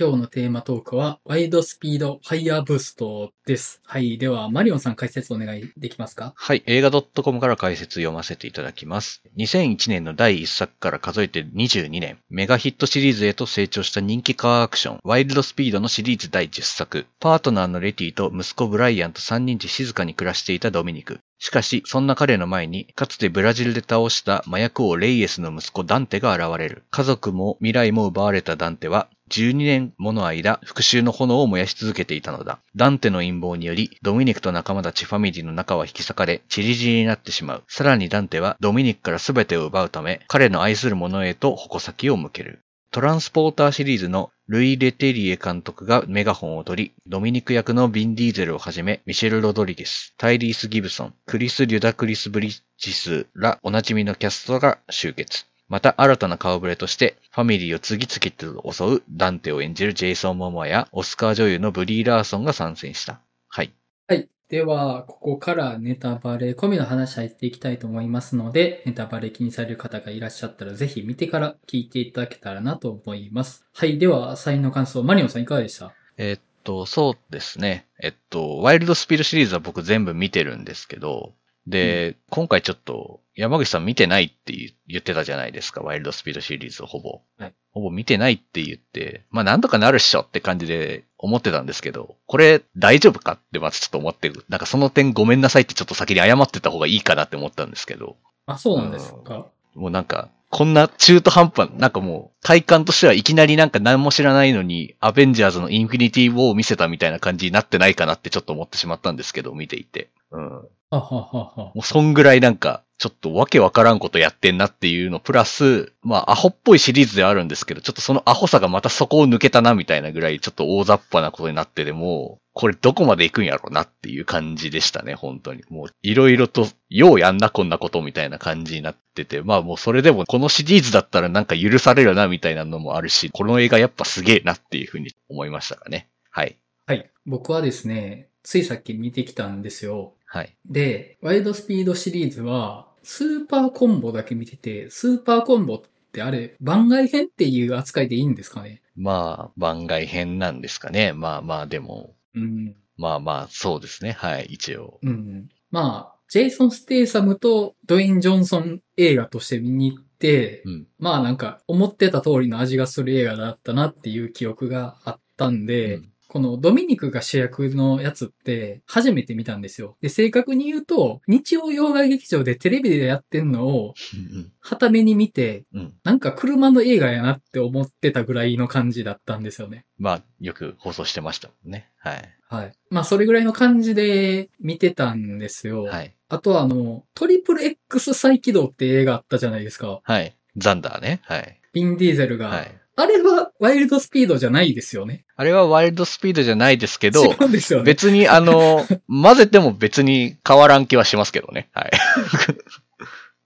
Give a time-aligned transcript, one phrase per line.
[0.00, 3.80] 今日のテーマトークは、ワイルドスピードファイヤーブーストです。
[3.84, 4.16] はい。
[4.16, 6.34] では、マリオンさん解説お願いできますか？
[6.36, 6.62] はい。
[6.66, 9.24] 映画 .com から解説読ませていただきます。
[9.36, 17.06] 2001年の第1作から数えて22年、メガヒットシリーズへと成長した人気カーアクション、ワイルドスピードのシリーズ第10作。
[17.18, 21.18] パートナーのレティと息子ブライアンと3人で静かに暮らしていたドミニク。
[21.40, 26.84] しかし、そんな彼の前に、かつてブラジルで倒した麻薬王レイエスの息子ダンテが現れる。
[26.90, 32.58] 家族も未来も奪われたダンテは、12年もの間、復讐の炎を燃やし続けていたのだ。
[32.74, 37.64] ダンテの陰謀により、ドミニクと仲間たちファミリーの仲は引き裂かれ、散り散りになってしまう。
[37.68, 42.60] さらにダンテは、ドミニクから全てを奪うため、彼の愛する者へと矛先を向ける。
[42.90, 55.47] トランスポーターシリーズのルイ・レテリエ監督がメガホンを取り、ドミニク役のビン・ディーゼルをはじめ、ミシェル・ロドリゲス、タイリース・ギブソン、クリス・リュダクリス・ブリッジスらおなじみのキャストが集結。
[55.68, 63.20] また新たな顔ぶれとして、ファミリーを次々と襲うダンテを演じるジェイソン・モモアや、オスカー女優のブリー・ラーソンが参戦した。
[63.48, 63.72] はい。
[64.06, 64.28] はい。
[64.48, 73.66] では、ここからネタバレ込みの話入っていきたいと思いますので、ネタバレ気にされる方がいらっしゃったら、ぜひ見てから聞いていただけたらなと思います。
[73.74, 73.98] はい。
[73.98, 75.92] では、サインの感想、マリオンさんいかがでした？
[76.16, 77.86] えーっと、そうですね。
[78.00, 81.34] えっと、ワイルドスピードシリーズは僕全部見てるんですけど、
[81.68, 87.20] で、今回ちょっと、山口さん見てないって言言ってたじゃないですか、ワイルドスピードシリーズをほぼ。
[87.38, 94.44] はいほぼ見てないって言って、まあなんとかなるっしょって感じで思ってたんですけど、これ大丈夫かってまずちょっと思ってる。
[94.48, 98.16] なんかその点ごめんなさいってちょっと先に謝ってた方がいいかなって思ったんですけど、
[98.46, 99.46] あ、そうなんですか？
[99.74, 110.08] もうなんか、こんな中途半端、なんかもう、体感としてはいきなりなんか何も知らないのに、アベンジャーズのインフィニティ・ウォーを見せたみたいな感じになってないかなってちょっと思ってしまったんですけど、見ていて。
[110.32, 110.68] うん。
[110.90, 111.72] もはははは。
[111.74, 125.62] うそんぐらいなんか、ちょっとわけわからんことやってんなっていうの、プラス、まあ、アホっぽいシリーズではあるんですけど、ちょっとそのアホさがまたそこを抜けたなみたいなぐらい、ちょっと大雑把なことになってでも、これどこまで行くんやろうなっていう感じでしたね、本当に。
[125.68, 136.08] もう、いろいろと、ようやんな、こんなことみたいな感じになってて、まあもうそれでも、このシリーズだったらなんか許されるな、みたいなのもあるし、この映画やっぱすげえなっていうふうに思いましたかね。
[136.30, 136.56] はい。
[136.86, 137.08] はい。
[137.26, 140.14] 僕はですね、ついさっき見てきたんですよ。
[140.30, 140.54] はい。
[140.66, 145.80] で、ワイルドスピードシリーズは、スーパーコンボだけ見てて、スーパーコンボっ
[146.12, 148.82] てあれ、番外編っていう扱いでいいんですかね？
[148.94, 151.14] まあ、番外編なんですかね。
[151.14, 152.76] まあまあ、でも、うん。
[152.98, 154.12] まあまあ、そうですね。
[154.12, 154.98] はい、一応。
[155.02, 155.48] うん。
[155.70, 160.86] まあ、ジェイソン・ステイサムとドウェイン・ジョンソン映画として見に行って、うん。
[160.98, 169.96] まあなんか、思ってた通りの味がする映画だったなっていう記憶があったんで、うんこのドミニクが主役のやつって初めて見たんですよ。
[170.02, 175.94] で、正確に言うと、日曜洋画劇場でテレビでやってんのを、うんたまに見て、うん。
[176.04, 179.86] なんか車の映画やなって思ってたぐらいの感じだったんですよね。
[179.96, 181.88] まあ、よく放送してましたもんね。
[181.96, 182.38] はい。
[182.50, 182.72] はい。
[182.90, 185.84] まあ、それぐらいの感じで見てたんですよ。
[185.84, 186.14] はい。
[186.28, 190.00] あとはあの、トリプル X 再起動って映画あったじゃないですか。
[190.02, 190.36] はい。
[190.58, 191.20] ザンダーね。
[191.22, 191.60] はい。
[191.72, 192.48] ビン・ディーゼルが。
[192.48, 192.80] はい。
[193.00, 195.24] あれはワイルドスピードじゃないですよね。
[195.36, 197.84] あれはワイルドスピードじゃないですけど、違うんですよね。
[197.84, 201.68] 別にあの、混ぜても別に変わらん気はしますけどね。
[201.72, 201.92] はい。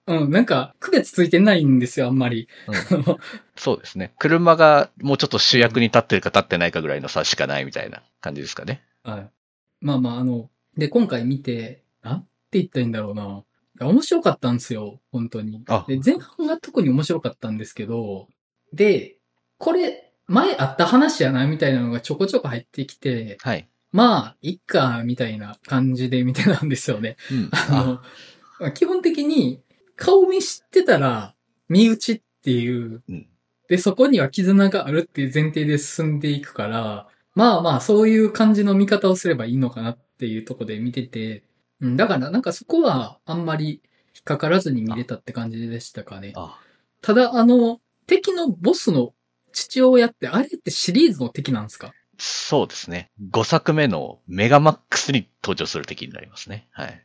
[0.09, 2.49] うん、なんか、区別ついてないんですよ、あんまり。
[2.91, 3.05] うん
[3.55, 4.15] そうですね。
[4.19, 8.83] 車がもうちょっと主役に立ってるか立ってないかぐらいの差しかないみたいな感じですかね。
[9.03, 9.31] はい。
[9.83, 10.49] まあまあ、あの、
[10.79, 12.21] で、今回見て、なん
[12.51, 13.45] て言ったらいいんだろうな。
[13.87, 15.63] 面白かったんですよ、本当に。
[15.69, 18.29] あで、前半が特に面白かったんですけど、
[18.73, 19.19] で、
[19.63, 23.69] これ、前あった話やな、みたいなのがちょこちょこ入ってきて、はい。
[23.93, 27.17] まあ、いっか、みたいな感じで見てたんですよね。
[27.31, 27.51] うん。
[27.53, 28.01] あ
[28.61, 29.63] の、基本的に、
[29.95, 31.37] 顔見知ってたら、
[31.69, 33.29] 身内っていう、うん
[33.69, 41.45] で、そこには絆があるっていう前提で進んでいくから、まあまあ、そういう感じの見方をすればいいのかなっていうところで見てて、
[41.81, 43.81] うん、だからなんかそこはあんまり
[44.15, 46.33] 引っかからずに見れたって感じでしたかね。
[46.37, 46.59] あ、
[47.01, 49.15] ただ、あの、敵のボスの
[49.53, 51.93] 父親って、あれってシリーズの敵なんですか？
[52.19, 53.11] そうですね。
[53.31, 56.69] 5作目のメガマックスに登場する敵になりますね。
[56.73, 57.05] はい。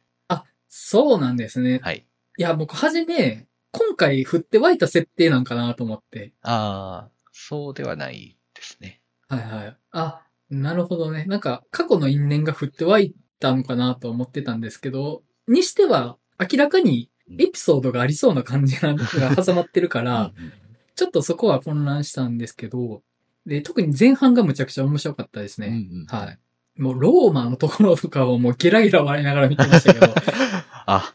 [0.69, 1.79] そうなんですね。
[1.81, 2.05] はい。
[2.37, 6.33] いや、僕、はじめ、今回振って湧いた設定なんかなと思って。
[6.43, 9.01] ああ、そうではないですね。
[9.29, 9.77] はいはい。
[9.91, 11.23] あ、なるほどね。
[11.25, 18.93] なんか、過去の因縁が降って湧いたのかなと思ってたんですけど、にしては、明らかにエピソードがありそうな感じが
[19.35, 20.53] 挟まってるから、うんうん
[20.97, 23.03] ちょっとそこは混乱したんですけど、
[23.45, 25.67] で、特に前半がむちゃくちゃ面白かったですね。
[25.67, 26.39] うんうんはい。
[26.81, 30.13] もう、ローマのところとかをもうゲラゲラ笑いながら見てましたけど、
[30.85, 31.13] あ、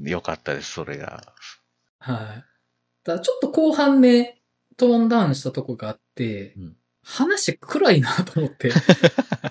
[0.00, 1.34] よかったです、それが。
[1.98, 2.44] はい。
[3.04, 4.42] ただちょっと後半ね、
[4.76, 8.70] トーンダウンしたとこがあって、うん話暗いなと思って。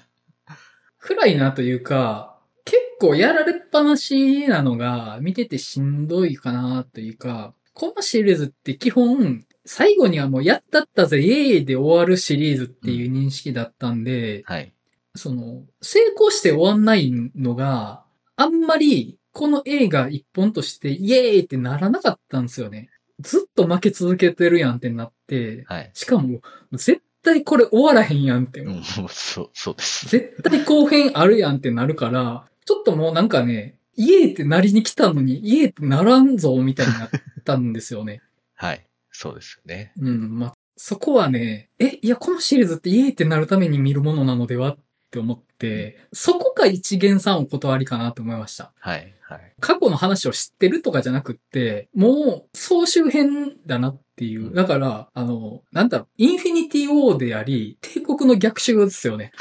[0.99, 14.73] 暗いなというか、結構やられっぱなしなのが見ててしんどいかなというか、このシリーズって基本、最後にはもうやったったぜ、イエーイで終わるシリーズっていう認識だったんで、はい。
[15.15, 18.03] その、成功して終わんないのが、
[18.35, 22.89] あんまり、この映画一本として、イエーイってならなかったんですよね。
[23.19, 25.91] ずっと負け続けてるやんってなって、はい。
[25.93, 26.41] しかも、
[26.71, 28.61] 絶対これ終わらへんやんって。
[28.61, 30.07] うん、そう、そうです。
[30.07, 37.09] 絶対後編あるやんってなるから、ちょっともうなんかね、イエーイってなりに来たのに、イエーイってならんぞ、みたいになっ
[37.43, 38.21] たんですよね。
[38.55, 38.85] はい。
[39.21, 39.91] そうですよね。
[39.99, 44.77] うん、まあ、そこはね、え、いや、このシリーズってイエーイってなるために見るものなのではっ
[45.11, 48.73] て思って、そこが一元さんお断りかなと思いました。
[48.79, 49.13] はい。
[49.21, 49.53] はい。
[49.59, 54.49] 過去の話を知ってるとかじゃなくって、もう、総集編だなっていうう。
[54.49, 59.33] んだから、あの、なんだろう、インフィニティ・ウォーであり、帝国の逆襲ですよね。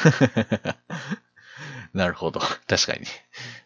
[1.94, 2.40] なるほど。
[2.66, 3.06] 確かにね。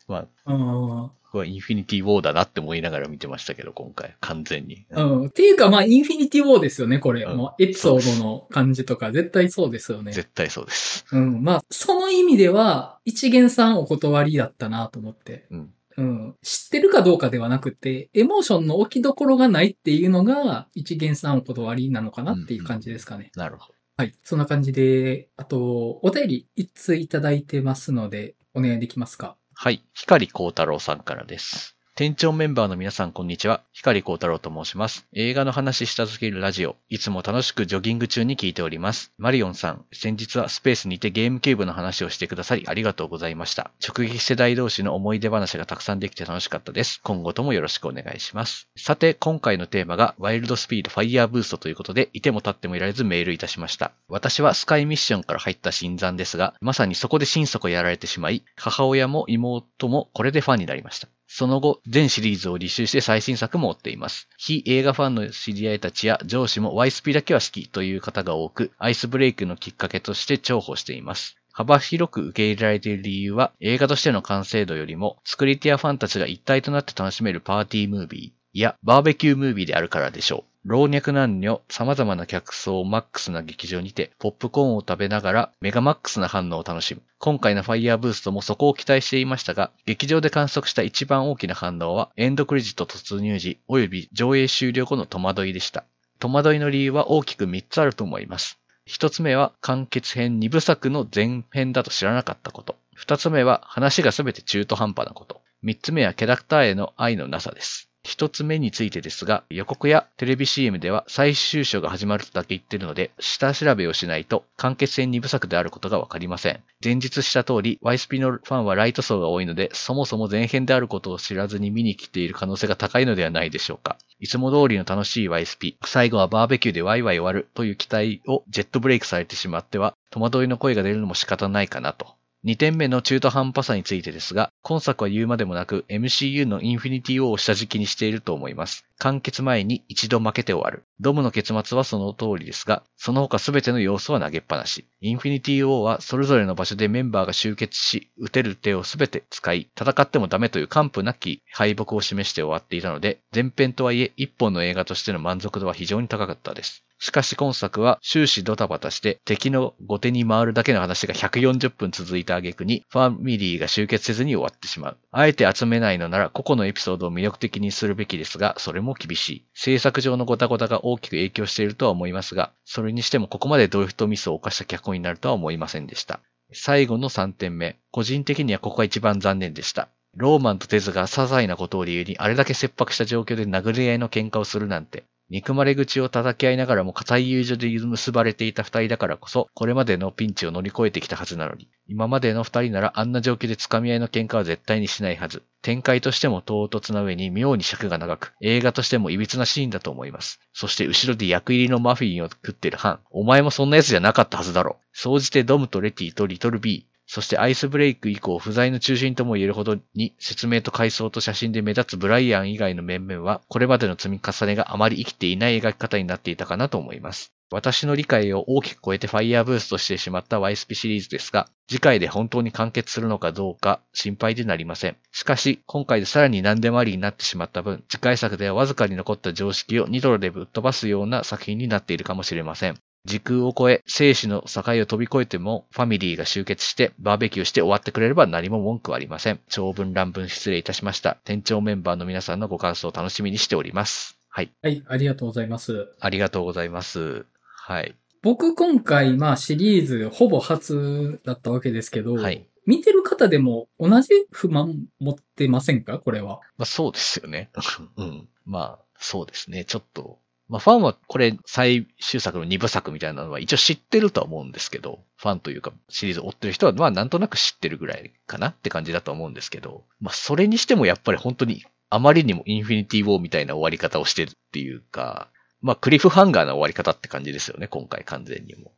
[0.07, 1.11] まあ、うん。
[1.35, 4.15] これはインフィニティ・ウォーだなって思いながら見てましたけど、今回。
[4.21, 4.87] 完全に。
[4.91, 5.27] うん。
[5.27, 7.25] っていうか、まあ、インフィニティ・ウォーですよね、これ。
[7.25, 10.13] うんもう、エピソードの感じとか、絶対そうですよね。
[10.13, 11.05] 絶対そうです。
[11.11, 11.43] うん。
[11.43, 15.49] まあ、その意味では、一元さんお断りだったなと思って。
[15.51, 15.75] うん。
[15.97, 16.37] うん。
[16.43, 23.33] 知ってるかどうかではなくて、エモーションの置きどころがないっていうのが、一元さんお断りなのかなっていう感じですかね。
[23.35, 23.75] なるほど。
[23.97, 24.15] はい。
[24.23, 29.37] そんな感じで、あと、お便り一通いただいてますので、お願いできますか？
[29.55, 29.85] はい。
[29.95, 31.74] 光光太郎さんからです。
[31.97, 33.63] 店長メンバーの皆さん、こんにちは。
[33.73, 35.07] 光光太郎と申します。
[35.13, 36.75] 映画の話したすぎるラジオ。
[36.89, 39.13] いつも楽しくジョギング中に聞いております。
[39.17, 43.71] マリオンさん、先日はスペースにてゲームキューブの話をしてくださりありがとうございました。
[43.81, 47.01] 直撃世代同士の思い出話がたくさんできて楽しかったです。
[47.05, 48.67] 今後ともよろしくお願いします。
[48.77, 53.93] さて、今回のテーマがワイルドスピードファイヤーブーストということで、いても立ってもいられずメールいたしました。
[54.09, 61.07] 私はスカイミッションから入った新参ですが、まさにそこで心底やられてしまい、母親も妹もこれでファンになりました。
[61.27, 64.29] その後、全シリーズを履修して最新作も追っています。
[64.39, 71.37] 非映画ファンの知り合いたちや上司も YSP だけは好きという方が多く、アイスブレイクのきっかけとして重宝しています。
[71.53, 80.69] 幅広く受け入れられている理由は、映画としての完成度よりも、作り手やファンたちが一体となって楽しめるパーティームービーいやバーベキュームービーであるからでしょう。
[80.69, 87.03] 老若男女、様々な客層マックスな劇場にて、ポップコーンを食べながらメガマックスな反応を楽しむ。
[87.19, 95.83] 今回のファイヤーブーストもそこを期待していましたが、劇場で観測した一番大きな反応は、エンドクレジット突入時、及び上映終了後の戸惑いでした。
[96.21, 98.61] 戸惑いの理由は大きく3つあると思います。
[98.87, 102.77] 一つ目は完結編2部作の前編だと知らなかったこと。
[102.95, 105.41] 二つ目は話が全て中途半端なこと。
[105.63, 107.91] 三つ目はキャラクターへの愛のなさです。
[108.05, 116.61] 一つ目についてですが、予告やテレビ CM では最終章が始まるとだけ言ってるので、下調べをしないと完結編2部作であることがわかりません。
[116.85, 123.97] 前述した通り、YSP のファンはライト層が多いので、そもそも前編であることを知らずに見に来ている可能性が高いのではないでしょうか。
[124.21, 132.15] いつも通りの楽しい YSP、最後はバーベキューでワイワイ終わるという期待をジェットブレイクされてしまっては、戸惑いの声が出るのも仕方ないかなと。
[132.45, 138.85] 2点目の中途半端さについてですが、今作は言うまでもなく MCU のインフィニティ・ウォーを下敷きにしていると思います。
[138.99, 140.85] 完結前に一度負けて終わる。
[141.01, 144.85] ドムの結末はその通りですが、その他全ての要素は投げっぱなし。
[145.01, 156.85] インフィニティ・ウォーはそれぞれの場所でメンバーが集結し、撃てる手を全て使い、戦ってもダメという完膚なき敗北を示して終わっていたので、前編とはいえ一本の映画としての満足度は非常に高かったです。
[157.05, 164.97] しかし今作は終始ドタバタして敵の後手に回るだけの話が140分続いた挙句にファミリーが集結せずに終わってしまう。
[165.13, 169.45] あえて集めないのなら個々のエピソードを魅力的にするべきですが、それも厳しい。
[169.53, 176.21] 制作上のゴタゴタが大きく影響しているとは思いますが、それにしてもここまでドリフトミスを犯した脚本になるとは思いませんでした。
[176.55, 177.77] 最後の3点目。
[177.91, 179.91] 個人的にはここが一番残念でした。
[180.17, 195.43] ローマンとテズが些細なことを理由にあれだけ切迫した状況で殴り合いの喧嘩をするなんて、憎まれ口を叩き合いながらも固い友情で結ばれていた二人だからこそ、これまでのピンチを乗り越えてきたはずなのに、今までの二人ならあんな状況で掴み合いの喧嘩は絶対にしないはず。
[195.63, 200.41] 展開としても唐突な上に妙に尺が長く、映画としても歪なシーンだと思います。
[200.53, 203.01] そして後ろで役入りのマフィンを食ってるハン。
[203.11, 204.77] お前もそんな奴じゃなかったはずだろ。
[204.93, 217.35] 総じてドムとレティとリトル B、そしてアイスブレイク以降不在の中心とも言えるほどに説明と回想と写真で目立つブライアン以外の面々はこれまでの積み重ねがあまり生きていない描き方になっていたかなと思います。
[217.51, 224.97] 私の理解を大きく超えてファイヤーブーストしてしまった YSP シリーズですが、次回で本当に完結するのかどうか心配でなりません。
[225.13, 232.77] しかし、今回でさらに何でもありになってしまった分、次回作ではわずかに残った常識をニトロでぶっ飛ばすような作品になっているかもしれません。
[233.05, 239.41] 時空を超え、生死の境を飛び越えても、ファミリーが集結して、バーベキューして終わってくれれば何も文句はありません。
[239.49, 241.19] 長文乱文失礼いたしました。
[241.25, 244.19] 店長メンバーの皆さんのご感想を楽しみにしております。
[244.31, 244.51] はい。
[244.63, 245.95] はい、ありがとうございます。
[246.01, 247.27] ありがとうございます。
[247.45, 247.95] はい。
[248.23, 252.47] 僕今回、まあシリーズほぼ初だったわけですけど、はい。
[252.65, 255.99] 見てる方でも同じ不満持ってませんか？
[255.99, 256.41] これは。
[256.57, 257.51] まあそうですよね。
[257.99, 258.29] うん。
[258.47, 259.67] まあ、そうですね。
[259.67, 260.19] ちょっと。
[260.49, 275.29] まあファンはこれ最終作の2部作みたいなのは一応知ってるとは思うんですけど、ファンというかシリーズを追ってる人はまあなんとなく知ってるぐらいかなって感じだと思うんですけど、まあそれにしてもやっぱり本当にあまりにもインフィニティウォーみたいな終わり方をしてるっていうか、
[275.63, 278.73] まあクリフハンガーな終わり方って感じですよね、今回完全にも。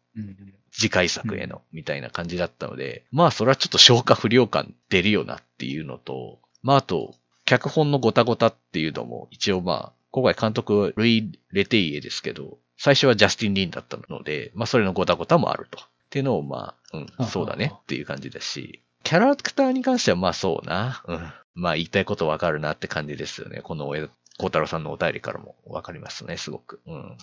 [0.71, 7.15] 次回作への、みたいな感じだったので、まあそれはちょっと消化不良感出るよなっていうのと、まああと、
[7.47, 15.79] 脚本のゴタゴタっていうのも、一応まあ、今回監督、ルイ・レテイエですけど、最初はジャスティン・リンだったので、まあそれのゴタゴタもあると。
[15.79, 21.33] っていうのをまあ、うんあ、そうだねっていう感じだし、キャラクターに関してはまあそうな、うん。
[21.55, 23.61] まあ言いたいことわかるなって感じですよね。
[23.61, 26.81] この小太郎さんのお便りからもわかりますね、すごく。
[26.87, 27.19] うん。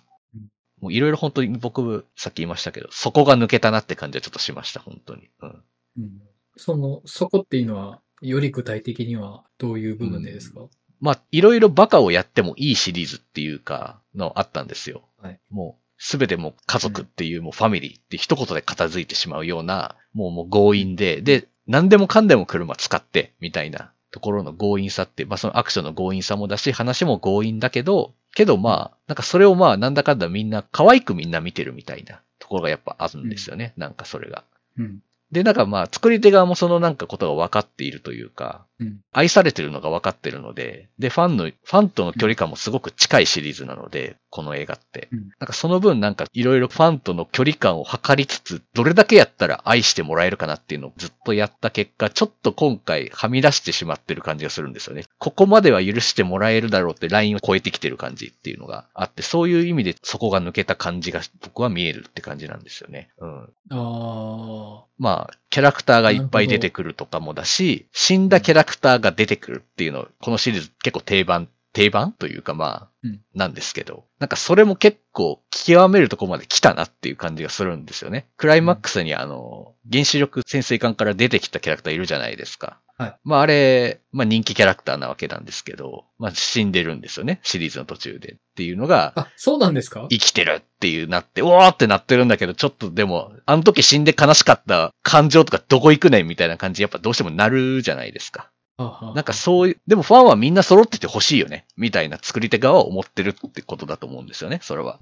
[0.79, 5.31] もういろいろ本当に僕、さっき言いましたけど、そこが抜けたなって感じはちょっとしました、本当に。
[5.41, 5.63] うん。
[5.97, 6.21] うん
[6.55, 10.67] その、そこっていうのは、より具体的にはどういう部分でですか、
[11.03, 15.01] まあ、いろいろバカをやってもいいシリーズっていうか、のあったんですよ。
[15.22, 33.74] はいもう、すべてもう家族っていう、もうファミリーって一言で片付いてしまうような、もうもう強引で、で、何でもかんでも車使って、みたいなところの強引さって、まあそのアクションの強引さもだし、話も強引だけど、けどまあ、なんかそれをまあなんだかんだみんな、可愛くみんな見てるみたいなところがやっぱあるんですよね。
[33.75, 34.45] なんかそれが。
[34.77, 35.00] うん。
[35.34, 39.00] で、なんかまあ、作り手側もそのなんかことが分かっているというか、うん。
[39.12, 45.10] 愛されてるのが分かってるので、で、ファンの、ファンとの距離感もすごく近いシリーズなので、この映画って。
[45.12, 55.04] うんなんかその分なんかいろいろファンとの距離感を測りつつ、どれだけやったら愛してもらえるかなっていうのをずっとやった結果、ちょっと今回はみ出してしまってる感じがするんですよね。
[55.18, 63.10] ここまでは許してもらえるだろうってラインを超えてきてる感じっていうのがあって、そういう意味でそこが抜けた感じが僕は見えるって感じなんですよね。
[63.20, 63.50] うん。
[63.72, 78.27] あまあ、キャラクターがいっぱい出てくるとかもだし、死んだキャラクターが出てくるっていうの、このシリーズ結構定番、定番というかまあうん、なんですけど、なんかそれも結構極めるとこまで来たなっていう感じがするんですよね。
[78.38, 82.80] クライマックスにあの、原子力潜水艦から出てきたキャラクターいるじゃないですか。
[82.96, 90.08] はいまああれ、まあ人気キャラクターなわけなんですけど、まあ死んでるんですよね、シリーズの途中でっていうのがあ。、あ、そうなんですか？
[90.10, 98.50] 生きてるっていうなって、うわーってなってるんだけど、ちょっとでも、あの時死んで悲しかった感情とかどこ行くねんみたいな感じ、やっぱどうしてもなるじゃないですか。
[98.77, 101.65] なんかそういう、でもファンはみんな揃っててほしいよね。
[101.77, 105.00] みたいな作り手側は思ってるってことだと思うんですよね、それは。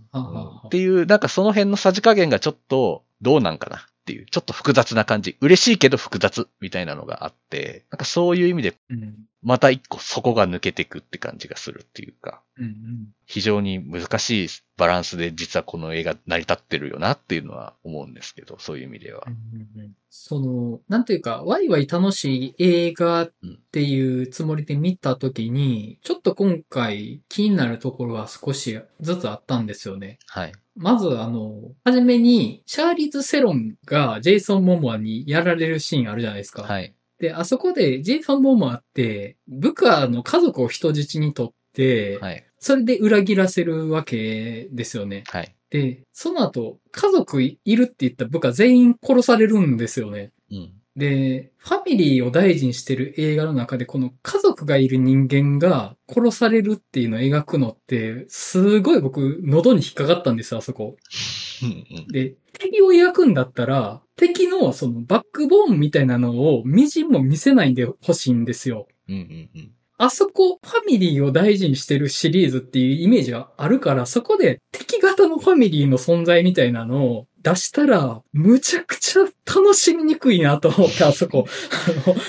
[0.68, 5.38] っていう、なんかその辺のさじ加減がちょっと、どうなんかなっていう、ちょっと複雑な感じ。
[5.42, 9.16] 嬉しいけど複雑みたいなのがあって、なんかそういう意味で、うん。
[9.43, 12.41] また一個そこが抜けていくって感じがするっていうか。
[12.57, 12.74] うんうん。
[13.25, 19.25] 非常に難しいバランスで実はこの映画成り立ってるよなっていうのは思うんですけど、そういう意味では。
[20.10, 23.31] その、なんていうか、ワイワイ楽しい映画っ
[23.71, 30.19] ていうつもりで見たときに、ちょっと今回気になるところは少しずつあったんですよね。
[30.27, 30.51] はい。
[30.75, 36.63] まずあの、はじめに、シャーリーズ・セロンがジェイソン・モモアにやられるシーンあるじゃないですか。
[36.63, 36.93] はい。
[37.22, 42.44] で、あそこでジェイソン・モモアって、部下の家族を人質にとって、はい。
[42.58, 45.24] それで裏切らせるわけですよね。
[45.28, 45.56] はい。
[45.70, 50.32] で、その後、家族いるって言った部下全員殺されるんですよね。
[50.51, 50.74] うん。
[50.96, 60.98] で、ファミリーを大事にしてる映画の中で、この家族がいる人間が殺されるっていうのを描くのって、すごい僕、喉に引っかかったんですよ、あそこ。
[62.12, 68.88] で、敵を描くんだったら、敵のそのバックボーンみたいなのをみじんも見せないでほしいんですよ。
[69.10, 69.72] うんうんうん。
[69.98, 81.48] あそこ、ファミリーを大事にしてるシリーズっていうイメージがあるから、そこで敵型のファミリーの存在みたいなのを出したら、むちゃくちゃ楽しみにくいなと思って、あ そこ。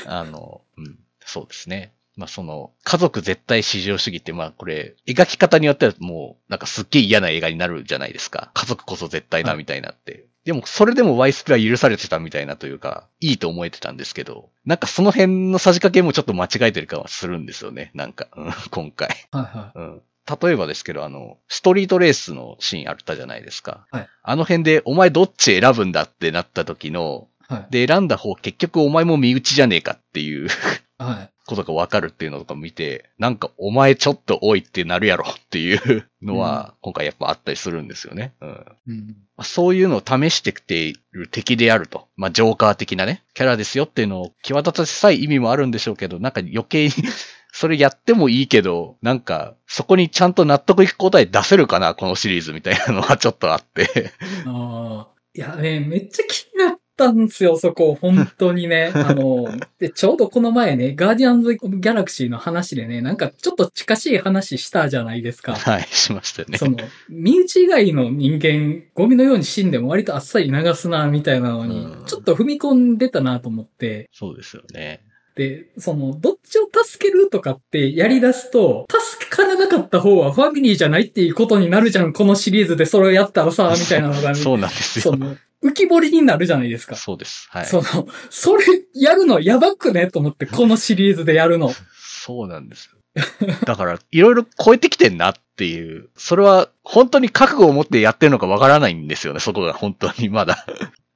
[0.07, 0.99] あの、うん。
[1.27, 1.93] そうですね。
[2.17, 8.51] まあその、家族絶対至上主義って、まあこれ、描き方によってはもう、なんかすっげえ嫌な映画になるじゃないですか。
[8.55, 10.32] 家族こそ絶対だみたいなって。
[10.45, 17.93] でも、それでもワイスピは許されてたみたいなというか、いいと思えてたんですけど、なんかその辺のさじ加減もちょっと間違えてる感はするんですよね。
[17.95, 19.09] なんか、うん今回。
[19.31, 20.03] はいはうん。
[20.43, 23.87] 例えばですけど、あの、ストリートレースのシーンあったじゃないですか。
[23.91, 27.55] はいあの辺で、お前どっち選ぶんだってなった時の、い。
[27.55, 27.67] はい。
[27.71, 30.49] で、選んだ方、結局お前も身内じゃねえかっていう
[30.99, 31.32] はい。
[31.55, 38.33] ことがわかるっていうのとか見て、なんかお前ちょっと多いってなるやろっていうのは、今回やっぱあったりするんですよね。
[38.41, 38.49] うん。
[38.89, 39.07] うん。
[39.37, 42.09] まあそういうのを試してきている敵であると。
[42.17, 46.93] まあ、ジョーカー的なね、キャラですよっていうのを際立たせたい意味もあるんでしょうけど、なんか余計に
[47.53, 54.13] それやってもいいけど、なんか、そこにちゃんと納得いく答え出せるかな、このシリーズみたいなのはちょっとあって。
[54.47, 55.13] ああ。
[55.35, 57.97] いやね、めっちゃ気になったんですよ、そこ。
[58.01, 58.93] 本当にね。
[58.95, 65.55] あの、で、ちょうどこの前ね、ガーディアンズ・ギャラクシーの話でね、なんかちょっと近しい話したじゃないですか。
[65.55, 66.59] はい、しましたよね。
[66.59, 66.77] その、
[67.09, 75.01] 身内以外の人間、ゴミのように死んでも割とあっさり流すな、みたいなのにうん、ちょっと踏み込んでたなと思って、そうですよね。
[75.35, 85.13] で、その、どっちを助けるとかってやり出すと、助からなかった方はファミリーじゃないっていうことになるじゃん、このシリーズでそれをやったらさ、 みたいなのが、そうなんですよ。
[85.13, 86.97] その、浮き彫りになるじゃないですか。
[86.97, 87.49] そうです。
[87.51, 87.67] はい。
[87.67, 91.73] その、それやるのやばくねと思って、 このシリーズでやるの。
[91.99, 92.99] そうなんですよ。
[93.65, 96.09] だから、いろいろ超えてきてんなっていう。
[96.17, 100.67] それは、本当に覚悟を持ってやってるのかわからないんですよね、そこが本当にまだ。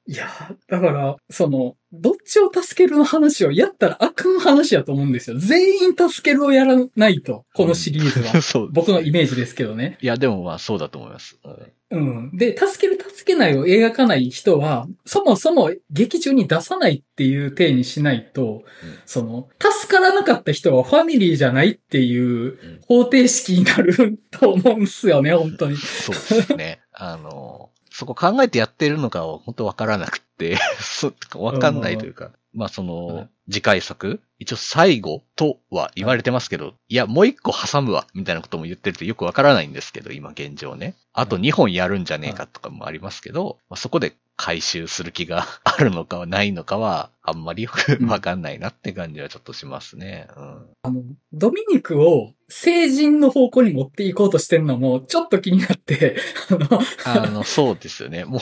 [0.08, 5.38] いやー、だから、その、どっちを助けるの話をやったらあかん話やと思うんですよ。
[5.38, 8.40] 全員助けるをやらないと、このシリーズは。
[8.42, 8.68] そう。
[8.72, 9.98] 僕のイメージですけどね。
[10.00, 11.38] いや、でもまあそうだと思います。
[11.42, 12.36] うんうん。
[12.36, 25.76] で、助ける助けないを描かない人は、そもそも劇中に出さないっていう体にしないと、うんその、助からなかった人はファミリーじゃないっていう方程式になると思うんすよね、本当に。
[25.76, 26.80] そうですね。
[26.92, 40.94] あの、そこ考えてやってるのかは本当わからなくて、 そうわかんないというか、まあそはいの、次回作、一応最後とは言われてますけど、いや、もう一個挟むわ、みたいなことも言ってるとよくわからないんですけど、今現状ね。
[41.12, 50.28] あと2本やるんじゃねえかとかもありますけど、まあ、そこで回収する気があるのかはないのかは、あんまりよくわかんないなって感じはちょっとしますね。
[50.36, 50.66] うん。
[50.82, 56.16] あの、ドミニクを成人の方向に持っていこうとしてるのも、ちょっと気になって、
[56.50, 56.80] あの、
[57.25, 58.25] あの、そうですよね。
[58.25, 58.40] もう、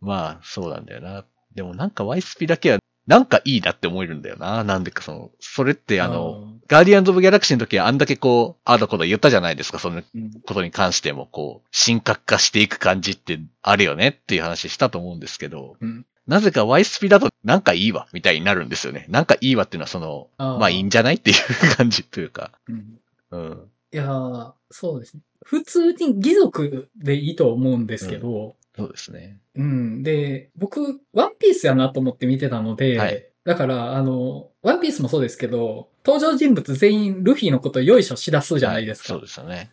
[0.00, 1.24] まあ、そうなんだよな。
[1.54, 2.78] でもなんか Y スピだけは、
[3.08, 4.62] なんかいいなって思えるんだよな。
[4.64, 9.78] なんでかその、それってあの、ガーディアンズ・オブ・ギャラクシーの時はあんだけこう、ああだこだ言ったじゃないですか。
[9.78, 19.06] そのうんことに関しても、こう、神格化していく感じってあるよねっていう話したと思うんですけど、うんなぜか Y スピだとなんかいいわ、みたいになるんですよね。
[19.08, 23.70] なんかいいわっていうのはその、あーまあいいんじゃないっていう感じというか、うんうん。
[23.94, 25.22] いやーそうですね。
[25.42, 29.40] 普通に義族でいいと思うんですけど、そうですね。
[29.56, 30.02] うん。
[30.02, 39.14] で、僕、ワンピースやなと思って見てたので、はいだから、あの、ワンピースもそうですけど、登場人物全員ルフィのことをよいしょしだすじゃないですか。
[39.14, 39.72] はいそうですよね。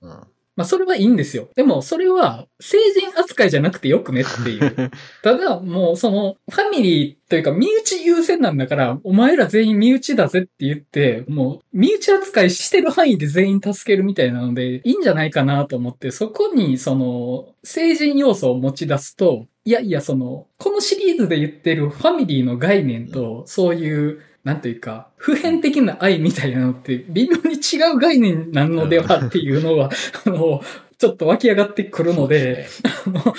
[0.00, 0.26] うん。
[0.56, 1.48] まあ、それはいいんですよ。
[1.54, 4.90] でも、それは、成人扱いじゃなくてよくねっていう。
[5.22, 29.90] ただ、もう、その、ファミリーというか、身内優先なんだから、お前ら全員身内だぜって言って、もう、身内扱いしてる範囲で全員助けるみたいなので、いいんじゃないかなと思って、そこに、その、成人要素を持ち出すと、いやいや、その、このシリーズで言ってるファミリーの概念と、そういう、なんというか、普遍的な愛みたいなのって、微妙に違う概念なのではっていうのは、
[30.24, 30.62] あの、
[30.98, 32.68] ちょっと湧き上がってくるので、
[33.06, 33.34] あの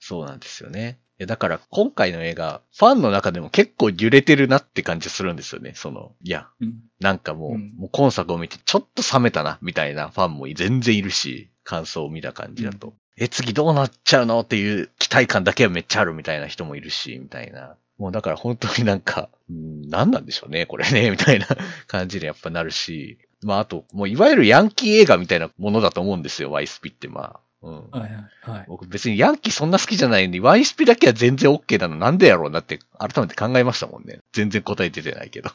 [0.00, 0.98] そうなんですよね。
[1.18, 5.72] いやだから今回の映画、ファンの中でも結構揺れてるなって感じするんですよね。
[5.74, 12.94] その、いや、うんなんかもう、うんもう今作を見てちょっと冷めたな、みたいなファンも全然いるし、感想を見た感じだと。
[13.18, 17.76] え、次どうなっちゃうのっていう期待感だけはめっちゃあるみたいな人もいるし、みたいな。
[17.98, 21.46] もうだから本当になんか、うん何なんでしょうね、これね、 みたいな
[21.86, 23.18] 感じでやっぱなるし。
[23.42, 27.40] まああと、もういわゆるヤンキー映画みたいなものだと思うんですよ、ワイスピってまあ。
[27.62, 27.90] うん。
[27.90, 28.64] はいはいはい。
[28.68, 34.20] 僕別にヤンキーそんな好きじゃないのに、ワイスピだけは全然 OK なのなんでやろうなって改めて考えましたもんね。
[34.32, 35.50] 全然答え出てないけど。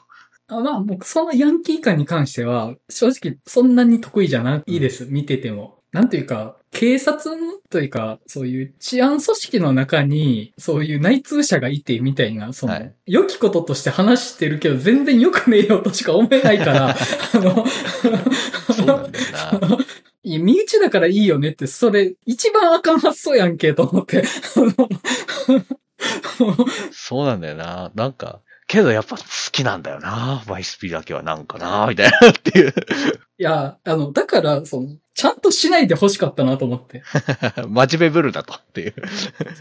[0.48, 5.06] あまあ、僕、そのヤンキー感に関しては、正直、そんなに得意じゃないです。
[5.06, 5.79] 見てても。
[5.92, 7.36] なんというか、警察
[7.70, 16.90] というか、そういう治安組織の中に、そういう内通者がいて、みたいな、その、はい良きこととして話してるけど、全然良くねえよとしか思えないから、
[17.34, 17.66] あの、
[18.72, 19.26] そうなんだよ
[19.68, 19.78] な。
[20.22, 24.24] いや、身内だからいいよねって、それ、一番あかん発想やんけ、と思って。
[26.92, 27.92] そうなんだよな。
[27.96, 30.44] なんか、けどやっぱ好きなんだよな。
[30.48, 32.74] ワイスピだけはなんかな、みたいなっていう。
[33.40, 37.02] いや、あの、だから、その、ちゃんとしないで欲しかったなと思って。
[37.68, 38.94] 真面目ぶるだとっていう。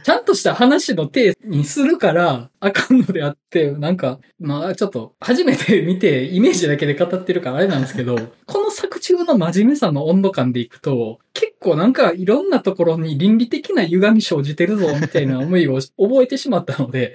[0.04, 17.14] ちゃんとした話の体にするから、あかんのであって、なんか、まあちょっと、初めて見て、イメージだけで語ってるからあれなんですけど、この作中の真面目さの温度感でいくと、結構なんかいろんなところに倫理的な歪み生じてるぞ、みたいな思いを覚えてしまったので、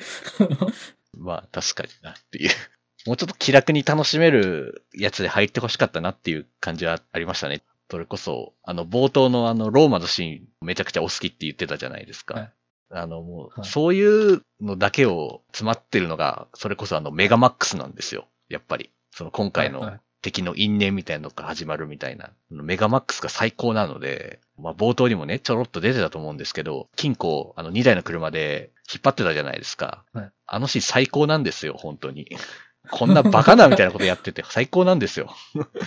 [1.23, 2.49] まあ確かになっていう。
[3.05, 7.61] もうちょっと気楽に楽しめるやつで入ってほしかったなっていう感じはありましたね。
[7.91, 12.35] それこそ、あの、冒頭のあの、ローマのシーンめちゃくちゃお好きって言ってたじゃないですか。
[12.35, 12.53] はい
[12.95, 18.27] あの、もう、はいそういうのだけを詰まってるのが、それこそあの、メガマックスなんですよ。
[18.49, 18.91] やっぱり。
[19.11, 22.31] その今回の敵の因縁みたいなのが始まるみたいな。
[22.49, 30.03] メガマックスが最高なので、まあ冒頭にもね、ちょろっと出てたと思うんですけど、金庫をあの2台の車で引っ張ってたじゃないですか。
[30.13, 32.27] はいあのシーン最高なんですよ、本当に。
[32.91, 35.33] こんなバカなみたいなことやってて 最高なんですよ。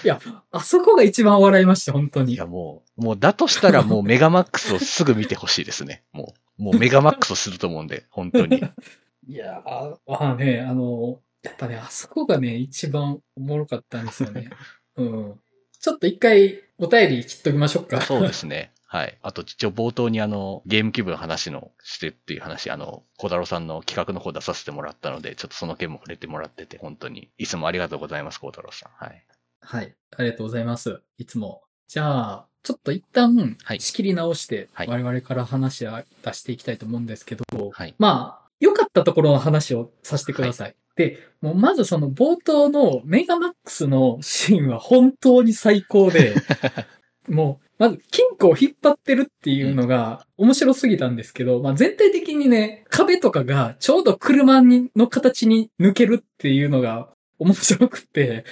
[0.02, 2.34] いや、あそこが一番笑いました、本当に。
[2.34, 6.04] いやもう、もうだとしたらもうメガマックスをすぐ見てほしいですね。
[6.12, 8.62] もう、もうメガマックスをすると思うんで、本当に。
[9.28, 14.50] いやー、まあね、あの、やっぱね、あそこがね、一番おもろかったんですよね。
[14.96, 15.40] うん。
[15.78, 18.00] ちょっと一回お便り切っときましょうか。
[18.00, 18.72] そうですね。
[18.88, 19.18] はい。
[19.20, 29.04] あと、一応冒頭にあの、ゲームキューブの話のしてっていう話、あの、小太郎さんの企画の方出させてもらったので、ちょっとその件も触れてもらってて、本当に、いつもありがとうございます、小太郎さん。
[29.04, 29.26] はい。
[29.60, 29.94] はい。
[30.16, 31.02] ありがとうございます。
[31.18, 31.62] いつも。
[31.88, 37.94] じゃあ、ちょっと一旦はい仕切り直して、はい我々から話を出していきたいと思うんですけど、はい。
[37.98, 40.76] まあ、良かったところの話をさせてください。
[40.96, 46.34] で、もうまずその冒頭のメガマックスのシーンは本当に最高で、
[47.28, 57.08] もう、まず金庫を引っ張ってるっていうのが面白すぎたんですけど、まあ全体的にね、壁とかがちょうど車にの形に抜けるっていうのが
[57.38, 58.44] 面白くて、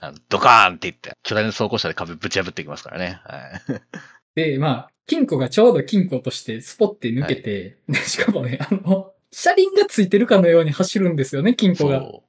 [0.00, 3.20] あの、ドカーンって言って、巨大な走行車で壁ぶち破っていきますからね。
[3.24, 3.80] はい。
[4.34, 12.00] で、まあ、金庫がちょうど金庫としてスポって抜けて、でしかもね、あの、車輪がついてるかのように走るんですよね、金庫が。
[12.00, 12.28] そう。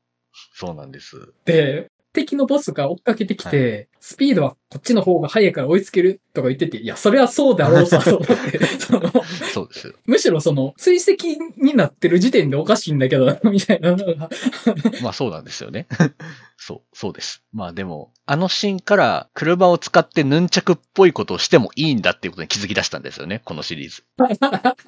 [0.54, 1.34] そうなんです。
[1.46, 9.12] で、敵のボスが追っかけてきて、スピードはこっちの方が速いから追いつけるとか言ってて、いや、それはそうだろうさ、 と思って、その、
[9.54, 9.94] そうですよ。
[10.06, 11.14] むしろその、追跡
[11.58, 14.30] になってる時点でおかしいんだけど、 みたいなのが、
[15.04, 15.88] まあそうなんですよね。
[16.58, 17.44] そう、そうです。
[17.54, 24.04] まあでも、あのシーンから車を使ってヌンチャクっぽいことをしてもいいんだっていうことに気づき出したんですよね、このシリーズ。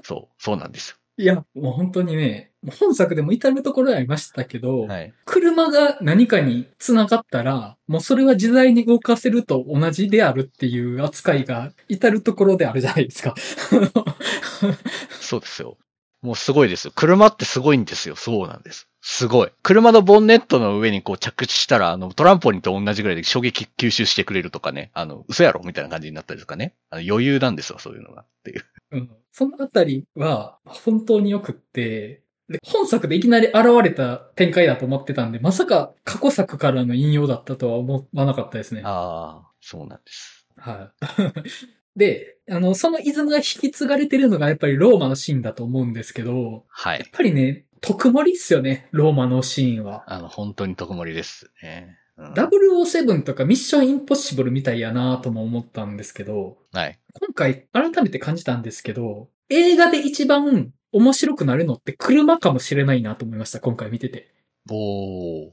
[0.03, 4.88] そう、そうなんですいや、もう本当にね、本作でも至るところでありましたけど、よ。
[4.88, 5.13] はい。
[5.25, 13.34] 車が何かに繋がったら、もうそれは自在に動かせると同じであるっていう扱いが至るところであるじゃないですか。
[15.19, 15.77] そうですよ。
[16.21, 16.93] もうすごいですよ。
[16.95, 18.15] 車ってすごいんですよ。
[18.15, 18.88] そうなんです。
[19.01, 19.51] すごい。
[19.63, 24.91] 車のボンネットの上にこう着地したら、あの、トランポリンと同じぐらいで衝撃吸収してくれるとかね。
[24.93, 25.62] あの、嘘やろ？
[25.63, 26.73] みたいな感じになったりとかね。
[26.89, 28.23] あの余裕なんですよ、そういうのが。
[28.23, 28.65] っていう。
[28.91, 38.82] うん、そのあたりは本当に良くって、で本作でいきなり現れた展開だと思ってたんで、まさか過去作からの引用だったとは思わなかったですね。
[38.86, 40.47] ああ、そうなんです。
[40.58, 40.91] は
[41.36, 41.49] い。
[41.99, 47.10] で、あの、そのイズムが引き継がれてるのがやっぱりローマのシーンだと思うんですけど、はいやっ。
[47.12, 50.03] ぱりね、特盛りっすよね、ローマのシーンは。
[50.07, 51.97] あの、本当に特盛りですね。
[52.17, 56.99] うん、007とかミッションインポッシブルみたいやなとも思ったんですけど、はい。
[57.13, 64.31] 今回改めて感じたんですけど、映画で一番面白くなるのって車かもしれないなと思いました、今回見てて。
[64.69, 65.51] おー。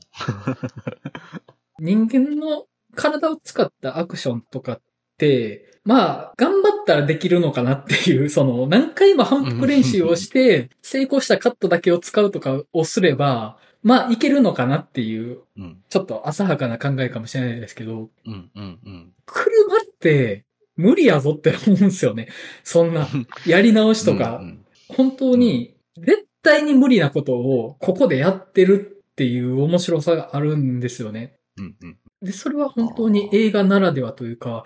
[1.80, 4.80] 人間の体を使ったアクションとかっ
[5.18, 15.82] て、まあ、頑張ったらできるのかなっていう、 その、何回も反復練習をして、成功したカットだけを使うとかをすれば、まあ、いけるのかなっていう、うん。
[15.90, 19.12] ちょっと浅はかな考えかもしれないですけど、うん、うん、うん。
[19.26, 20.44] 車って
[20.76, 22.28] 無理やぞって思うんですよね。
[22.64, 23.06] そんな、
[23.46, 31.36] やり直しとか、うんうん本当に、絶対に無理なことをここでやってるっていう面白さがあるんですよね。
[31.56, 31.98] うん、うん。
[32.20, 34.64] で、それは本当に映画ならではというか、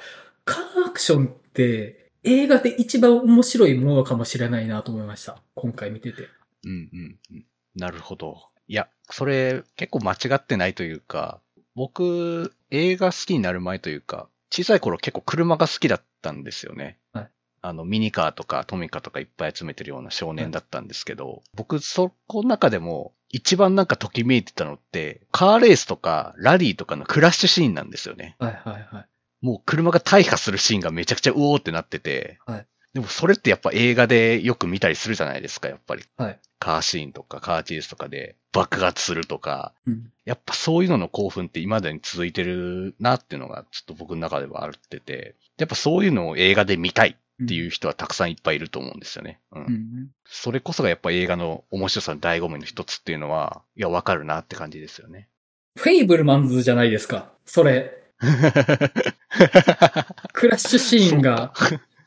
[0.48, 5.42] カーアクションって映画で一番面白いものかもしれないなと思いました。
[5.54, 6.28] 今回見てて。
[6.64, 7.44] うん、うん、うん。
[7.76, 8.48] なるほど。
[8.66, 11.40] いや、それ結構間違ってないというか、
[11.74, 16.98] 僕、映画好きになる前というか、小さい頃結構車が好きだったんですよね。
[17.12, 17.30] はい
[17.60, 28.36] あの、ミニカーとかトミカとかいっぱい集めてるような少年だったんですけど、僕、そこの中でも一番なんかときめいてたのって、カーレースとかラリーとかのクラッシュシーンなんですよね。
[28.38, 29.08] はいはいはい。
[29.40, 36.04] もう車が大破するシーンがめちゃくちゃうおーってなってて、はいでもそれってやっぱ映画でよく見たりするじゃないですか、やっぱり。
[36.16, 36.40] はい。
[36.58, 40.10] カーシーンとかカーチェイスとかで爆発するとか、うん。
[40.24, 49.38] やっぱそういうのの興奮って今までに続いてるなっていうのがちょっと僕の中ではあってて、やっぱそういうのを映画で見たいっていう人はたくさんいっぱいいると思うんですよね。
[49.52, 49.62] うん。
[49.62, 50.08] うん。
[50.24, 55.28] それこそがやっぱ映画の面白さの醍醐味の一つっていうのは、いや、わかるなって感じですよね。
[55.76, 57.30] フェイブルマンズじゃないですか。
[57.44, 57.97] それ。
[60.32, 61.52] クラッシュシーンが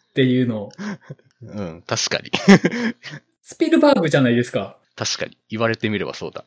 [0.10, 0.72] っていうの。
[1.42, 2.30] うん、確かに。
[3.42, 4.78] スピルバーグじゃないですか。
[4.96, 5.38] 確かに。
[5.50, 6.44] 言われてみればそうだ。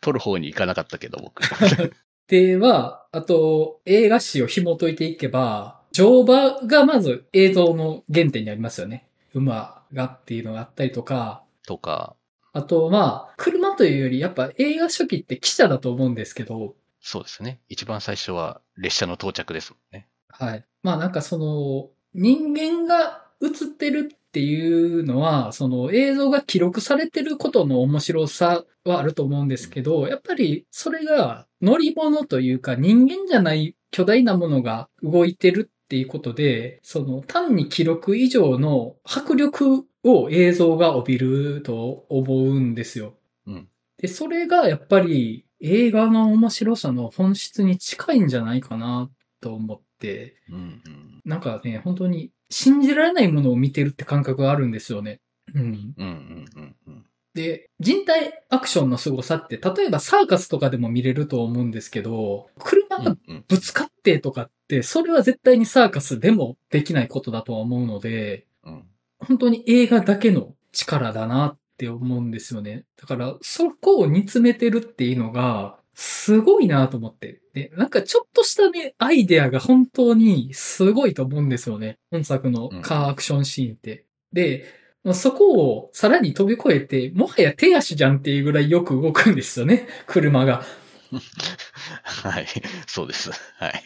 [0.00, 1.42] 撮る方に行かなかったけど、僕。
[2.28, 9.08] では、あと、映画史を紐解いていけば、乗馬がまず映像の原点にありますよね。
[9.34, 12.16] 馬がっていうのがあったりとか、とか、
[12.52, 16.74] あと、まあ、車というより、やっぱ映画初期って汽車だと思うんですけど、
[17.06, 17.60] そうですね。
[17.68, 20.08] 一番最初は列車の到着ですもんね。
[20.26, 20.64] はい。
[20.82, 43.12] まあなんかその、人間が映ってるっていうのは、その映像が記録されてることの面白さはあると思うんですけど、やっぱりそれが乗り物というか人間じゃない巨大なものが動いてるっていうことで、その単に記録以上の迫力を映像が帯びると思うんですよ。
[43.46, 43.68] うん。
[43.98, 50.58] で、それがやっぱり映画の面白さの本質に近いんじゃないかなと思って、うんう
[50.90, 51.20] ん。
[51.24, 55.20] なんかね、本当に信じられないものを見てるって感覚があるんですよね。
[55.54, 55.62] うん。
[55.62, 57.04] うんうんうんうん。
[57.32, 63.16] で、人体アクションの凄さって、例えばサーカスとかでも見れると思うんですけど、車が。
[63.48, 68.84] ぶつかってとかって、それは絶対にサーカスでもできないことだとは思うので、うん。
[69.18, 72.84] 本当に映画だけの力だなって思うんですよね。
[72.96, 77.40] だから、そこを煮詰めてるっていうのが、すごいなと思って。
[77.54, 81.98] で、なんかちょっとしたね、アイデアが本当にすごいと思うんですよね。
[82.10, 84.04] 本作のカーアクションシーンって。
[84.32, 84.64] で、
[85.12, 90.64] そこをさらに飛び越えて、もはや手足じゃんっていうぐらいよく動くんですよね、 車が。
[92.02, 92.46] はい。
[92.86, 93.30] そうです。
[93.56, 93.82] はい。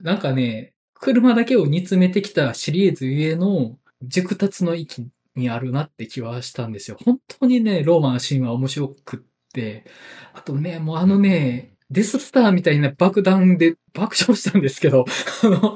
[0.00, 5.06] なんかね、車だけを煮詰めてきたシリーズゆえの熟達の域
[5.36, 6.96] にあるなって気はしたんですよ。
[7.04, 9.20] 本当にね、ローマのシーンは面白くっ
[9.52, 9.84] て、
[10.34, 15.04] あとね、もうあのね、デススターみたいな爆弾で爆笑したんですけど、
[15.44, 15.74] あの、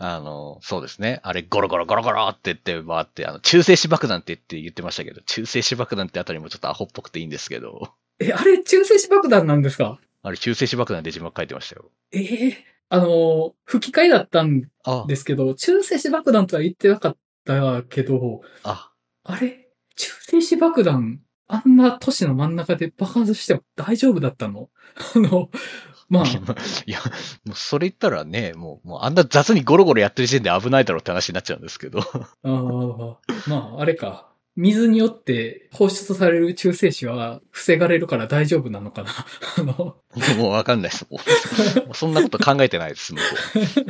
[0.00, 1.20] ああの、そうですね。
[1.22, 10.00] あれ、ゴロゴロゴロゴロって言って回って、あの、中性子爆弾って言って言ってましたけど、中性子爆弾ってあたりもちょっとアホっぽくていいんですけど、え、あれ中性子爆弾なんですか？
[10.22, 11.90] あれ、中性子爆弾で字幕書いてましたよ。
[12.12, 18.90] ええあの、吹き替えだったんあ、ですけど、中性子爆弾とは言ってなかったけど、あ、
[19.24, 19.68] あれ？
[19.96, 24.70] 中性子爆弾、あんな都市の真ん中で爆発しても大丈夫だったの？
[25.14, 25.50] あの、
[26.08, 26.24] まあ、
[26.86, 26.98] いや、
[27.44, 32.00] もうそれ言ったらね、もう、もうあんな雑にゴロゴロやってる時点で危ないだろうって話になっちゃうんですけど。
[32.00, 33.16] あー
[33.48, 34.30] まあ、あれか。
[34.56, 39.10] 水によって放出される中性子は防がれるから大丈夫なのかな？
[39.58, 39.96] あの、
[40.38, 41.06] もうわかんないです。
[41.10, 41.18] も
[41.82, 43.24] うもうそんなこと考えてないです、向こ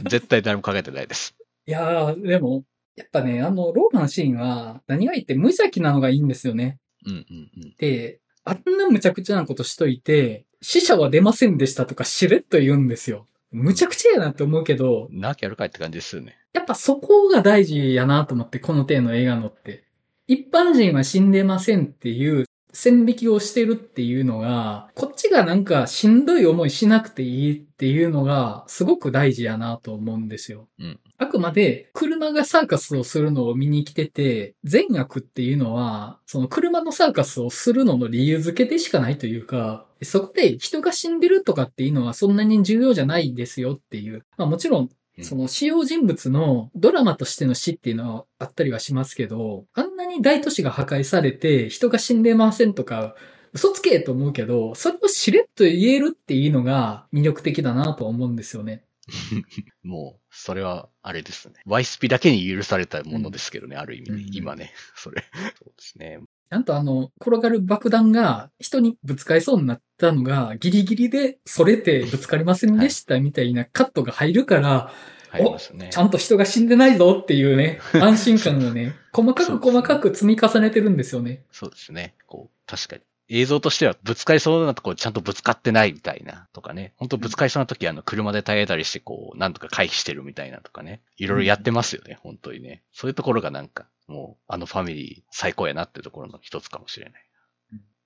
[0.06, 0.08] う。
[0.08, 1.34] 絶対誰も考えてないです。
[1.66, 2.64] いやー、でも、
[2.96, 6.78] やっぱね、あの、ローマのシーンは、何が言って無邪気なのがいいんですよね。
[7.06, 7.74] うんうんうん。
[7.78, 13.26] で、あんな無茶苦茶なことしといて、死者は出ませんでしたとかしれっと言うんですよ。
[13.50, 16.36] 無茶苦茶やなって思うけど、なきゃやるかいって感じですよね。
[16.52, 19.84] やっぱそこが大事やなと思って、この手の映画のって。
[20.26, 30.68] 一般人は死んでませんっていう線引きをしてるっていうのが、こっちがなんかしんどい思いしなくていいっていうのが、すごく大事やなと思うんですよ。
[30.78, 44.24] うんあくまで、車がサーカスをするのを見に来てて、善悪っていうのは、その車のサーカスをするのの理由付けでしかないというか、そこで人が死んでるとかっていうのはそんなに重要じゃないですよっていう。
[44.36, 44.90] まあもちろんうん
[45.22, 53.14] その主要人物のドラマとしての死っていうのはあったりはしますけど、あんなに大都市が破壊されて人が死んでませんとか、
[53.52, 58.84] 嘘つけと思うけど、それをしれっと言えるっていうのが魅力的だなと思うんですよね。
[59.84, 61.54] もう、それは、あれですね。
[61.66, 64.72] ワイスピだけに許されたものですけどね、ある意味ね、うん今ね。
[64.96, 65.24] それ。
[65.58, 66.20] そうですね。
[66.54, 74.92] ちゃんとあの、転がる爆弾が人にぶつかりそうになったのがギリギリでそれてぶつかりませんでしたみたいなカットが入るから、
[75.30, 75.88] 入りますね。
[75.90, 81.44] ちゃんと人が死んでないぞっていうね、 安心感をね、細かく細かく積み重ねてるんですよね。
[81.50, 82.14] そうですね。
[82.28, 83.02] こう、確かに。
[83.28, 86.92] 映像としてはぶつかりそうなとこちゃんとぶつかってないみたいなとかね。
[86.96, 91.00] 本当ぶつかりそうな時あの車で耐えたりしてこう、なんとか回避してるみたいなとかね。
[91.16, 92.82] いろいろやってますよね、本当にね。
[92.92, 97.24] そういうところがなんか、もう、あのファミリー最高やなっていうところの一つかもしれない。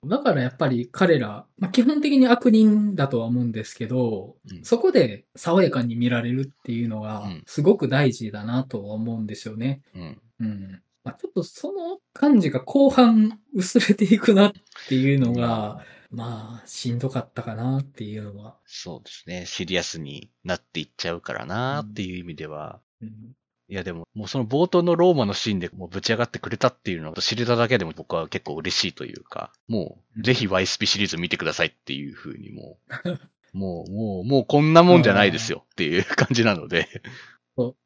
[0.05, 9.81] だからやっぱり彼ら、まあ、基本的に悪人だとは思うんですけど、うんそこで爽やかに見られるっていうのがうんすごく大事だなとは思うんですよね。
[9.93, 10.21] うん。
[10.39, 10.81] うん。
[11.09, 14.53] まあ、ちょっとその感じが後半薄れていくなっ
[14.87, 18.57] ていうのが、まあ、しんどかったかなっていうのは。
[18.65, 19.45] そうですね。
[19.45, 23.35] シリアスになっていっちゃうからなっていう意味では、うん
[23.71, 32.79] いやでも、もうその冒頭のローマのシーンでもうぶち上がってくれたっていうのを知れただけでも僕は結構嬉しいというか、もう、ぜひ YSP シリーズ見てくださいっていう風に も
[33.53, 36.87] う、もう、もう、もうこんなもんじゃないですよっていう感じなので、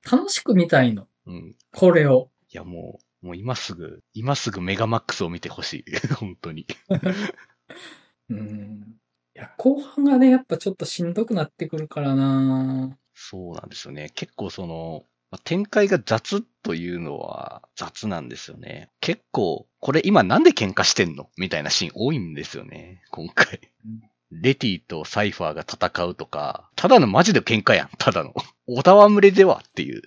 [0.09, 1.09] 楽しく見たいの。
[1.25, 1.55] うん。
[1.73, 2.29] これを。
[2.49, 5.85] いやもう、もう今すぐ、今すぐメガマックスを見てほしい。
[6.13, 6.67] 本当に。
[8.29, 8.97] うん。
[9.33, 14.11] や、後半がね、やっぱちょっとしんどくなってくるからなそうなんですよね。
[14.15, 18.89] 結構その、まあ展開が雑というのは雑なんですよね。
[18.99, 24.01] 結構、これ今なんで喧嘩してんのみたいなシーン多いんですよね、今回うん。
[24.41, 28.33] レティとサイファーが戦うとか、ただのマジで喧嘩やん、ただの。
[28.67, 30.01] おたわむれではっていう。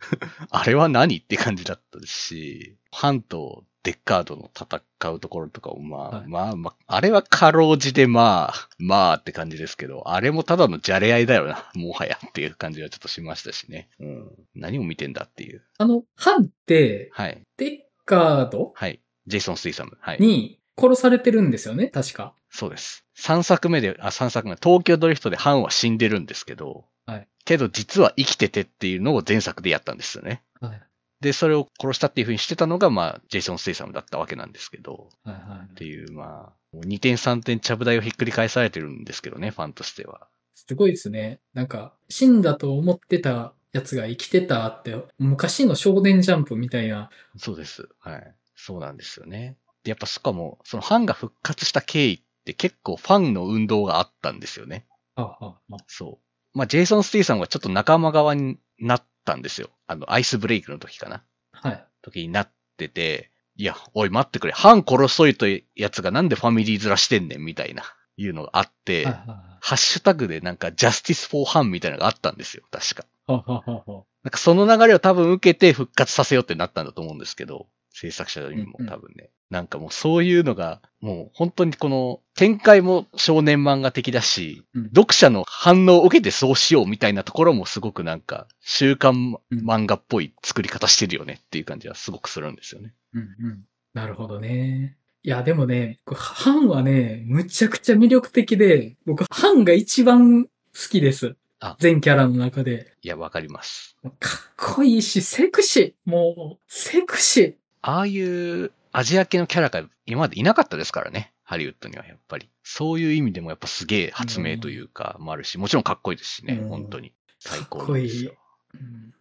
[0.50, 13.88] あれは何って感じだったし、ハンとデッカードの戦うところとかもまあ、はいまあまあ、あれはかろうじてまあ、まあって感じですけど、あれもただのじゃれ合いだよな、もはやっていう感じはちょっとしましたしね。
[13.98, 14.30] うん。
[14.54, 15.62] 何を見てんだっていう。
[15.78, 17.42] あの、ハンって、はい。
[17.56, 18.72] デッカード？
[18.74, 19.00] はい。
[19.26, 19.96] ジェイソン・スイサム。
[20.00, 20.18] はい。
[20.20, 22.34] に殺されてるんですよね、確か。
[22.50, 23.04] そうです。
[23.18, 27.28] 3作目で、あ、3作目、東京ドリフトでハンは死んでるんですけど、はい。
[27.44, 30.42] けど実は生きててっていうのを前作でやったんですよね。
[30.60, 30.82] はい。
[31.20, 40.26] で、それを殺したっていう風にしてたのが、まあ、ジェイソン・ステイサムだったわけなんですけど、はいはっていう、まあ、2点3点ちゃぶ台をひっくり返されてるんですけどね、ファンとしては。
[40.54, 41.40] すごいですね。
[41.54, 47.08] なんか、死んだと思ってたやつが生きてたって、昔の少年ジャンプみたいな。
[47.36, 47.88] そうです。
[48.00, 48.34] はい。
[48.56, 49.56] そうなんですよね。
[49.84, 54.86] で、やっぱしかも、そのハンが復活した経緯って結構ファンの運動があったんですよね。
[55.16, 56.20] あああそ
[56.54, 56.58] う。
[56.58, 59.70] まあ、ジェイソン・ステイサムはちょっと仲間側になったんですよ。
[59.86, 61.24] あの、アイスブレイクの時かな。
[61.52, 61.86] はい。
[62.02, 64.52] 時になってて、いや、おい待ってくれ。
[64.52, 67.82] ハン殺しといたやつがなんでファミリー面してんねんみたいな、
[68.16, 72.64] いうのがあって、はいはハッシュタグでなんか、 Justice for Han みたいなのがあったんですよ。
[72.70, 73.04] 確か。
[73.28, 73.32] い。
[73.32, 79.30] ははははなんかその流れを多分受けて復活させようってなったんだと思うんですけど、制作者にも多分ね。
[79.50, 92.94] なんかもうそういうのが、もう本当にこの展開も少年漫画的だし、うん読者の反応を受けてそうしようみたいなところもすごくなんか、週刊漫画っぽい作り方してるよねっていう感じはすごくするんですよね。
[93.12, 93.64] うんうん。
[93.92, 94.96] なるほどね。
[95.22, 100.50] いや、でもね、僕ハンはね、むちゃくちゃ魅力的で、僕、ハンが一番好
[100.90, 101.76] きですあ。
[101.78, 102.94] 全キャラの中で。
[103.02, 103.96] いや、わかります。
[104.02, 106.10] かっこいいし、セクシー。
[106.10, 111.32] もう、セクシああいうアジア系のキャラが今までいなかったですからね。
[111.42, 112.48] ハリウッドにはやっぱり。
[112.62, 117.12] そういう意味でもやっぱすげえ発明というか、もあるし、もちろんかっこいいですしね、うん本当に。
[117.40, 118.26] 最高かっこいい。
[118.26, 119.14] うん、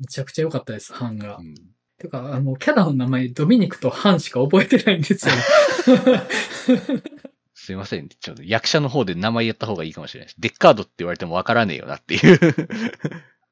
[0.00, 1.42] めちゃくちゃ良かったです、ハンがう。
[1.42, 1.54] ん
[1.98, 5.34] てか、あの、キャラの名前、ドミニクとハンしか覚えてないんですよ。
[7.54, 8.08] すいません。
[8.08, 10.40] ちょっと役者の方で名前言った方がいいかもしれないです。
[10.40, 12.38] デッカードって言われてもわからねえよなっていう。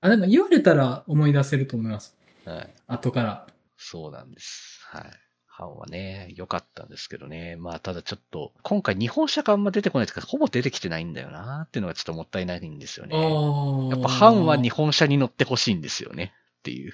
[0.02, 2.16] あ、でも言われたら思い出せると思います。
[2.44, 2.74] はい。
[2.86, 3.46] 後から。
[3.76, 4.80] そうなんです。
[4.88, 5.04] はい。
[5.46, 7.54] ハンはね、良かったんですけどね。
[7.56, 13.14] まあ、ただちょっと、今回日本車があんま出てこないというか、ほぼ出てきてないんだよなっていうのがちょっともったいないんですよね。
[13.14, 13.88] ああ。
[13.90, 16.32] やっぱハンは日本車に乗ってほしいんですよね。
[16.58, 16.92] っていう。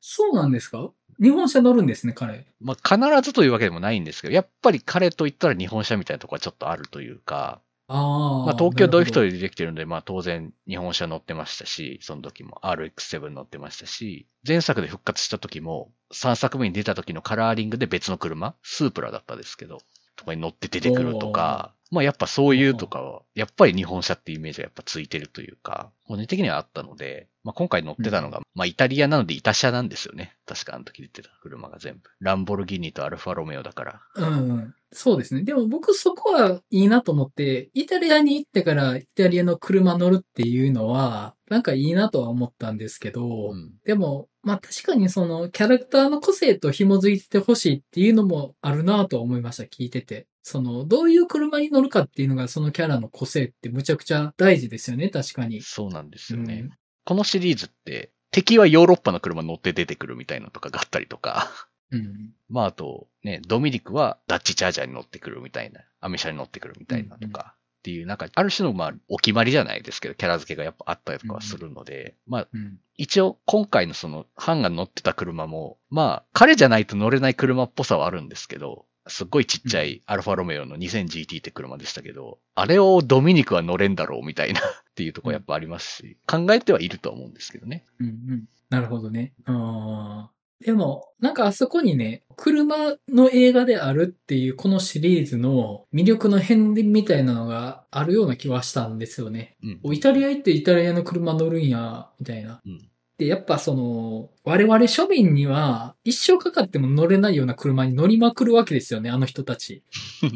[0.00, 0.90] そうなんですか？
[1.20, 2.46] 日本車乗るんですね、彼。
[2.60, 7.60] まあ、必ずというわけでもないんですけど、やっぱり彼と言ったら日本車みたいなところはちょっとあるというか、
[7.94, 8.46] ああ。
[8.46, 12.58] まあ、東京ドリフトでできてるんで、まあ、当然日本車乗ってましたし、その時も。
[12.62, 19.78] RX7 乗ってましたし、前作で復活した時も、3作目に出た時のカラーリングで別の車、スープラだったですけど、
[20.16, 30.36] とかに乗って出てくるとか、まあやっぱそういうとかは、やっぱり日本車ってイメージがやっぱついてるというか、本人的にはあったので、まあ今回乗ってたのが、まあイタリアなのでイタ車なんですよね。
[30.46, 32.00] 確かあの時出てた車が全部。
[32.20, 34.00] ランボルギーニとアルファロメオだから。
[34.16, 34.74] うんうん。
[34.92, 35.42] そうですね。
[35.42, 43.72] でも僕そこはいいなと思って、イタリアに行ってからイタリアの車乗るっていうのは、なんかいいなとは思ったんですけど、うん。
[43.84, 50.26] でも、まあ確かにそのキャラクターの個性と紐づいてほしいっていうのもあるなとは思いました、聞いてて。
[50.44, 55.62] その、どういう車に乗るかっていうのがそのキャラの個性ってむちゃくちゃ大事ですよね、確かに。
[55.62, 56.62] そうなんですよね。
[56.62, 56.70] うん
[57.04, 61.50] このシリーズって、敵はヨーロッパの車乗って出てくるみたいなのとかがあったりとか、
[61.90, 62.30] うん。
[62.48, 72.78] まああと、ね、ドミニクはダッチチャージャーに乗ってくるみたいな、アメ車に乗ってくるみたいなとか、っていう、なんか、ある種のまあ、お決まりじゃないですけど、キャラ付けがやっぱあったりとかはするので、まあ、うん。
[72.96, 84.62] 一応、今回のその、ハンが乗ってた車も、まあ、彼じゃないと乗れない車っぽさはあるんですけど、すっごいちっちゃいアルファロメオの 2000GT って車でしたけど、あれをドミニクは乗れんだろうみたいな っ
[84.94, 87.84] ていうところやっぱありますし、考えてはいるとは思うんですけどね。
[87.98, 88.44] うんうん。
[88.70, 89.32] なるほどね。
[89.44, 90.30] ああ。
[90.64, 99.56] でも、なんかあそこにね、車の映画であるっていうこのシリーズの魅力の変遷みたいなのがあるような気はしたんですよね。
[99.64, 99.80] うん。
[99.82, 102.60] おイタリア行ってイタリアの車乗るんや、みたいな。
[102.64, 102.88] うん。
[103.22, 109.84] で、やっぱその、我々庶民には一生かかっても乗れないような車に乗りまくるわけですよね、あの人たち。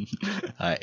[0.57, 0.81] はい。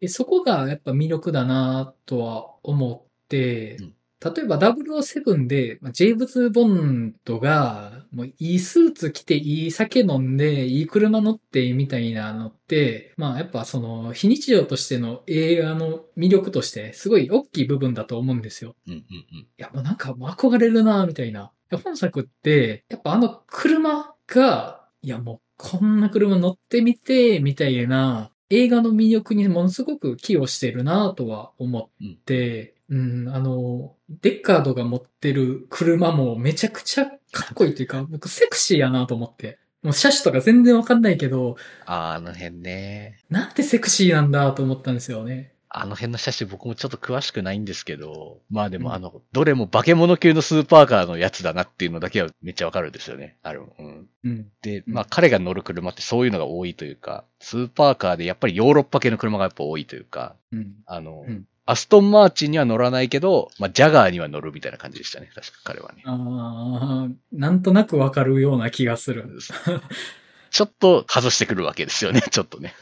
[0.00, 18.74] でそこがやっぱ魅力だなとは思って、うん例えば007で、まあジェームズ・ボンドが、もういいスーツ着て、いい酒飲んで、いい車乗って、みたいなのって、まあやっぱその、非日常としての映画の魅力として、すごい大きい部分だと思うんですよ。
[18.86, 19.38] うんうんうん。
[19.38, 21.52] いや、もうなんかもう憧れるなみたいな。
[21.82, 39.58] 本作って、やっぱあの車が、いやもうこんな車乗ってみて、みたいな、映画の魅力にものすごく寄与してるなとは思って、うん、あの、デッカードが持ってる車もめちゃくちゃかっこいいというか、僕セクシーやなと思って。
[39.82, 43.18] もう車種とか全然わかんないけど、あーあの辺ね。
[43.30, 45.52] なんてセクシーなんだと思ったんですよね。
[45.68, 53.36] あの辺の車種僕もちょっと詳しくないんですけど、まあでうんもあの、どれも化け物級のスーパーカーのやつだなっていうのだけはめっちゃわかるんですよね。
[53.42, 53.64] ある。
[53.78, 54.08] うん。
[54.24, 54.46] うん。
[54.62, 60.76] で、うんまあ彼が乗る車ってそういうのが多いというか、スーパーカーでやっぱりヨーロッパ系の車がやっぱ多いというか、うん。
[60.86, 65.30] あの、うんアストンマーチンには乗らないけど、まあジャガーには乗るみたいな感じでしたね。
[65.34, 66.02] 確か彼はね。
[66.06, 69.28] ああ、なんとなくわかるような気がする。
[70.50, 72.22] ちょっと外してくるわけですよね。
[72.30, 72.74] ちょっとね。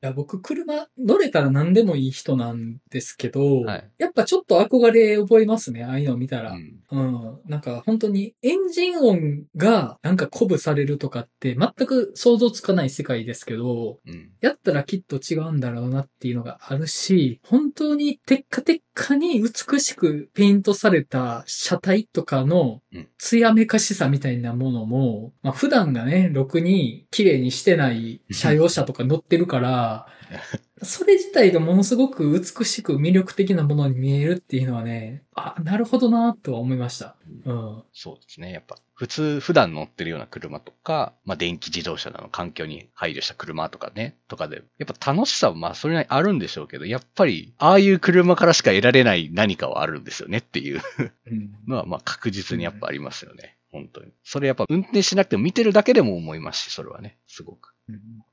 [0.00, 6.52] いや、僕、車乗れたら何でもいい人なんですけど、はいやっぱちょっと憧れ覚えますね、ああいうのを見たら。
[6.52, 6.78] うん。
[6.90, 7.40] うん。
[7.46, 14.30] なんか本当にエンジン音がなんか鼓舞されるとかって全く想像つかない世界ですけど、うん。
[14.40, 29.87] やったらきっと違うんだろうなっていうのがあるし、本当にテッカテッカに美しくペイントされた車体とかのうん艶めかしさみたいなものも、まあ普段がね、ろくに綺麗にしてない車用車とか乗ってるから、
[30.82, 37.16] それ自体がものすごく美しく魅力的なものに見えるっていうのはね、あ、なるほどなとは思いました。
[37.44, 37.82] うん。
[37.92, 38.52] そうですね。
[38.52, 50.80] やっぱ、普通、普段乗ってるような車とか、まあ、電気自動車なの環境に配慮した車とかね、とかで、やっぱ楽しさはまあ、それなりにあるんでしょうけど、やっぱり、ああいう車からしか得られない何かはあるんですよねっていう
[51.26, 51.50] うん。
[51.66, 53.56] のは、まあ、確実にやっぱありますよね。
[53.70, 54.12] 本当に。
[54.24, 57.74] それやっぱ、運転しなくても見てるだけでも思いますし、それはね、すごく。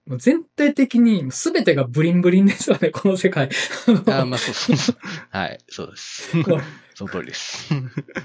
[0.08, 3.50] もう全体的に全てがブリンブリンですよね、この世界。
[4.08, 4.98] ああ、まあ、そうそう。
[5.30, 6.30] はい、そうです。
[6.94, 7.74] その通りです。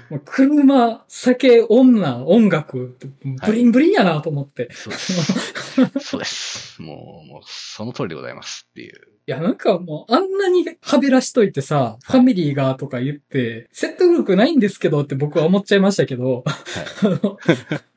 [0.09, 2.97] もう車、酒、女、音楽、
[3.45, 4.69] ブリンブリンやなと思って。
[4.73, 5.99] そうです。
[5.99, 6.81] そうです。
[6.81, 8.95] もう、もう、その通りでございますっていう。
[9.27, 16.53] いや、なんかもう、あんなにはべらしといてさ、ファミリーがとか言って、説得力ないんですけどって僕は思っちゃいましたけど、は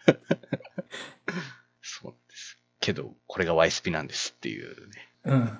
[0.07, 0.14] い。
[2.85, 5.09] けど、これが Y スピなんですっていうね。
[5.24, 5.59] うん。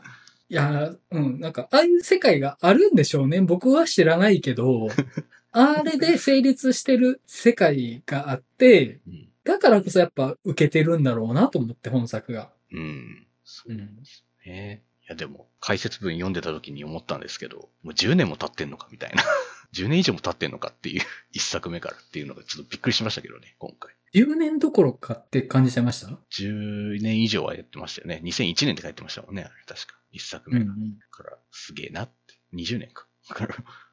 [0.50, 3.40] いや、うん、なんか、ああいう世界があるんでしょうね。
[3.40, 4.88] 僕は知らないけど、
[5.52, 9.28] あれで成立してる世界があって、うん。
[9.42, 12.52] だからこそやっぱ受けてるんだろうなと思って、本作が。
[12.72, 13.26] うん。
[13.42, 14.02] そううん。
[14.44, 14.82] ね。
[15.04, 19.22] いや、でも、解説文読んでた時に思ったんですけど、もう10年も経ってんのかみたいな。
[19.74, 21.02] 10年以上も経ってんのかっていう、
[21.32, 23.94] 一作目からっていうのがちょっとびっくりしましたけどね、今回。
[24.14, 28.20] 10年どころかって感じちゃいました？10年以上はやってましたよね。
[28.24, 29.98] 2001年って書いてましたもんね、あれ確か。
[30.12, 30.64] 一作目
[31.10, 32.14] から、すげえなって。
[32.54, 33.06] 20年か。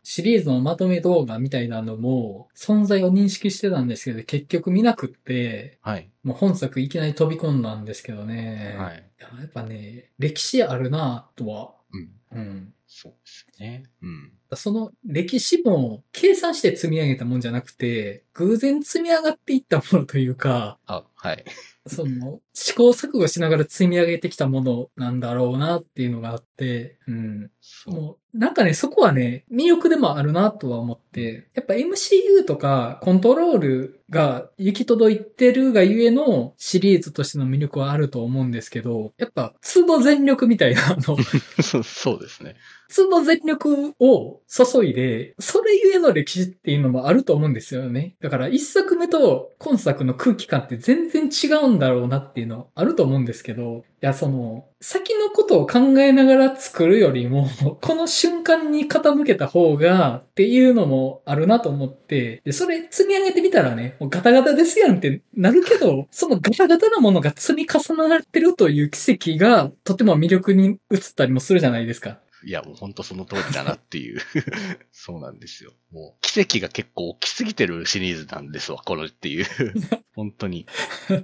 [0.04, 6.10] シリーズのまとめ動画みたいなのも存在を認識してたんですけど、結局見なくって、はい。
[6.24, 8.76] もう本作いきなり飛び込んだんですけどね。
[8.78, 9.04] はい。
[9.20, 11.74] やっぱね、歴史あるなとは。
[11.94, 12.40] うん。
[12.40, 12.74] うん。
[12.94, 13.84] そうですね。
[14.02, 14.34] うん。
[14.54, 21.46] その歴史も計算して積み上げたもんじゃなくて、偶然積み上がっていったものというか、あ、はい。
[21.88, 27.50] その試行錯誤しながら積み上げてきたものなんだろうなっていうのがあって、うん。
[27.62, 27.94] そう。
[27.94, 41.18] もう、なんかね、そこはね、魅力でもあるなとは思って、やっぱ MCU とかコントロールが行き届いてるがゆえのシリーズとしての魅力はあると思うんですけど、やっぱ、都度全力みたいな、あの、
[41.84, 42.56] そうですね。
[42.94, 48.16] 都度全力を注いで、それゆえの歴史っていうのもあると思うんですよね。
[48.20, 57.48] だから一作目と今作の空気感って全然違うんだろうなってっていうのあると思うんですけど、いや、その、先のことを考えながら作るよりも、
[57.82, 72.18] この瞬間に傾けた方がっていうのもあるなと思って、で、それ積み上げてみたらね、もうガタガタですやんってなるけど、そのガタガタなものが積み重なってるという奇跡がとても魅力に映ったりもするじゃないですか。
[72.44, 74.20] いや、もう本当その通りだなっていう。
[74.92, 75.74] そうなんですよ。
[75.92, 79.46] もう、奇跡が結構大きすぎてるシリーズなんですわ、このっていう。
[80.16, 80.66] 本当に。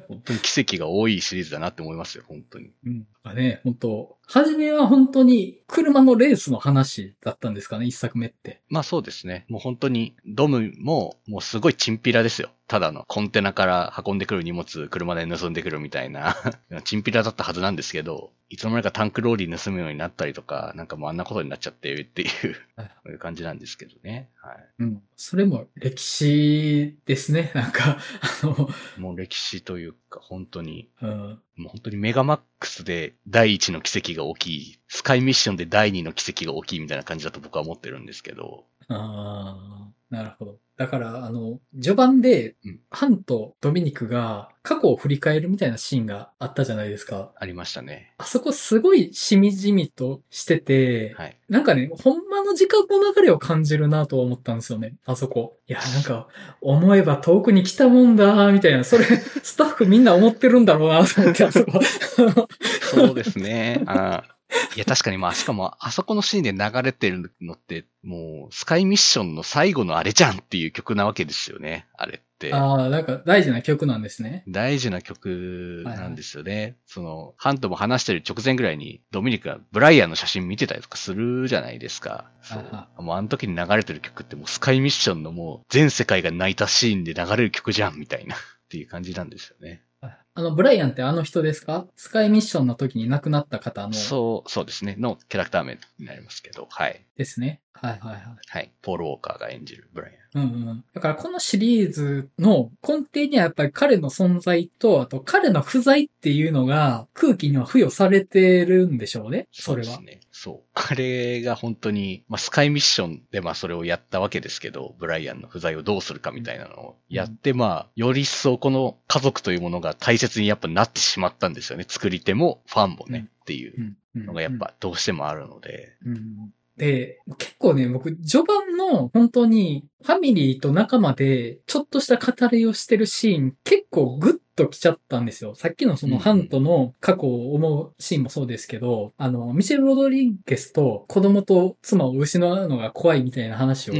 [0.08, 2.72] 本当に奇跡が多いシリーズだなって思いますよ、本当に。
[2.86, 3.08] うん。
[3.36, 8.62] ね、本当初めは本当に車のレースの話だったんですかね、一作目って。
[8.68, 9.46] まあそうですね。
[9.48, 12.50] もう本当に、ドムも、もうすごいチンピラですよ。
[12.68, 16.36] ただのコンテナから運んでくる荷物、車で盗んでくるみたいな、
[16.84, 22.26] チンピラだったはずなんですけど、いつの間にかタンクローリー盗むようになったりとか、なんかもうあんなことになっちゃってるってい
[23.06, 24.30] ういう感じなんですけどね。
[24.42, 24.66] はい。
[24.80, 25.02] うん。
[25.20, 27.52] それも歴史ですね。
[27.56, 31.10] なんか、あの、もう歴史というか、本当に、うん。
[31.56, 40.58] もう本当にメガマックスで第一の奇跡が大きい、スカイミッションで第二の奇跡が大きいみたいな感じだと僕は思ってるんですけど、ああ、なるほど。
[40.78, 47.32] だから、あの、序盤でうん、ハンとドミニクが過去を振り返るみたいなシーンがあったじゃないですか。
[47.36, 48.14] ありましたね。
[48.20, 51.38] あそこすごいしみじみとしてて、はい。
[51.50, 55.58] なんかね、ほんまの時間の流れを感じるなと思ったんですよね、あそこ。
[55.68, 56.28] いや、なんか、
[56.62, 61.80] 思えば遠くに来たもんだ、みたいな、それ、スタッフみんな思ってるんだろうな、と思って、あそこ。
[62.94, 63.82] そうですね。
[63.88, 64.37] あー
[64.76, 71.88] いや、確かにまあ、しかも、あそこのシーンで流れてるのって、もう、スカイミッションの最後のあれじゃんっていう曲なわけですよね。
[71.98, 72.54] あれって。
[72.54, 74.44] ああ、なんか大事な曲なんですね。
[74.48, 76.78] 大事な曲なんですよね。
[76.86, 82.30] その、ハントも話してる直前ぐらいに、ドミニクがブライアンの写真見てたりとかするじゃないですか。
[82.42, 82.88] そうは。
[83.00, 88.40] もうあの時に流れてる曲ってもうスカイミッションのもう全世界が泣いたシーンで流れる曲じゃんみたいなっ
[88.70, 89.82] ていう感じなんですよね。
[90.02, 91.88] あの、ブライアンってあの人ですか？
[91.96, 94.96] スカイミッションの時に亡くなった方のそう、そうですね。
[94.98, 97.04] のキャラクター名になりますけど、はい。
[97.16, 97.62] ですね。
[97.74, 98.24] はいはいはい。
[98.48, 98.72] はい。
[98.82, 100.44] ポール・ウォーカーが演じるブライアン。
[100.44, 100.86] うんうん。
[100.94, 109.48] だからこのシリーズの根底にはやっぱり彼の存在と、あと彼の不在っていうのが空気には付与されてるんでしょうね。
[109.52, 109.96] それは。
[109.96, 110.20] うですね。
[110.40, 110.70] そう。
[110.76, 121.86] あれが本当に、まあ、スカイミッションでまあそれをやったわけですけど、ブライアンの不在をどうするかみたいなのをやって、まあ、より一層この家族というものが大切にやっぱなってしまったんですよね。
[121.88, 125.96] 作り手もファンもね、うんっていううんうんのがやっぱどうしてもあるので。
[126.06, 135.56] うんで、結構ね、僕、序盤の本当にファミリーと仲間でちょっとした語りをしてるシーン結構グッと来ちゃったんですよ。
[135.56, 143.94] さっきのそのうんハントの過去を思うシーンもそうですけど、あの、ミシェル・ロドリゲスと子供と妻を失うのが怖いみたいな話を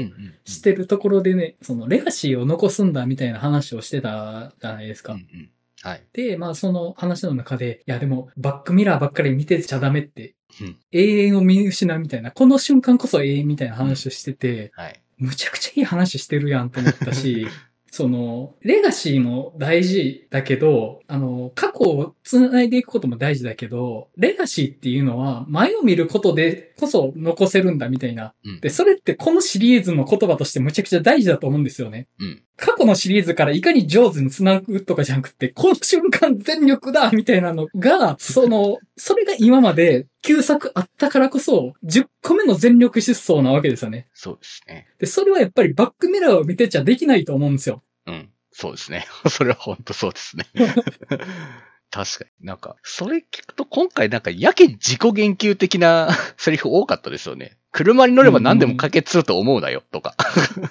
[0.46, 5.14] してるところでね、そのレガシーを残すんだみたいな話をしてたじゃないですか。
[5.14, 5.50] うんうん
[5.82, 6.04] はい。
[6.14, 15.02] で、まあその話の中で、いやでもバックミラーばっかり見てちゃダメって、うん永遠を見失うみたいな、この瞬間こそ永遠みたいな話をしてて、はい。
[15.18, 17.48] むちゃくちゃいい話してるやんと思ったし、
[17.92, 28.34] その、レガシーも大事だけど、あの、過去を繋いでいくことも大事だけど、レガシーっていうのは前を見ることでこそ残せるんだみたいな。
[28.44, 32.08] うんで、それってこのシリーズの言葉としてむちゃくちゃ大事だと思うんですよね。
[32.20, 32.44] うん。
[32.56, 44.08] 過去のシリーズからいかに上手に繋ぐとかじゃなくて、この瞬間全力だみたいなのが、その、 それが今まで旧作あったからこそ、10個目の全力疾走なわけですよね。
[44.14, 44.88] そうですね。
[45.00, 47.84] で、それはやっぱりバックミラーを見てちゃできないと思うんですよ。
[48.08, 48.30] うん。
[48.52, 49.06] そうですね。
[49.30, 50.46] それは本当そうですね。
[51.90, 52.46] 確かに。
[52.46, 57.58] なんか、それ聞くと今回なんかやけ自己言及的な セリフ多かったですよね。
[57.72, 60.16] 車に乗れば何でも解決すると思うなよとか。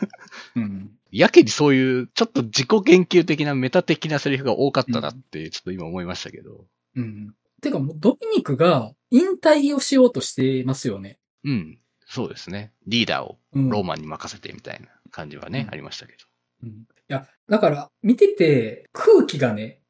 [0.56, 0.90] うん。
[1.10, 6.66] やけにそういうちょっと自己言及的なメタ的なセリフが多かったなってちょっと今思いましたけど。
[6.96, 7.34] うん。
[7.62, 11.18] てかもうドミニクが引退をしようとしてますよね。
[11.44, 11.78] うん。
[12.06, 12.72] そうですね。
[12.86, 13.68] リーダーをうん。
[13.70, 16.18] ローマンに任せてみたいな感じはね、うんありましたけど。
[16.64, 16.70] うん。
[16.70, 16.74] い
[17.08, 19.85] や、だから、見てて空気がね、うん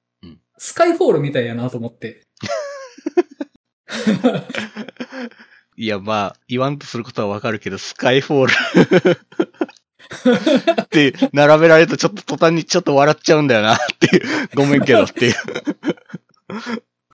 [0.59, 2.23] スカイフォールみたいやなと思って。
[5.77, 8.53] いや、まあ、言わんとすることはわかるけど、スカイフォール
[10.83, 14.49] って並べられるとちょっと途端にちょっと笑っちゃうんだよなっていう。
[14.55, 15.35] ごめんけどっていう。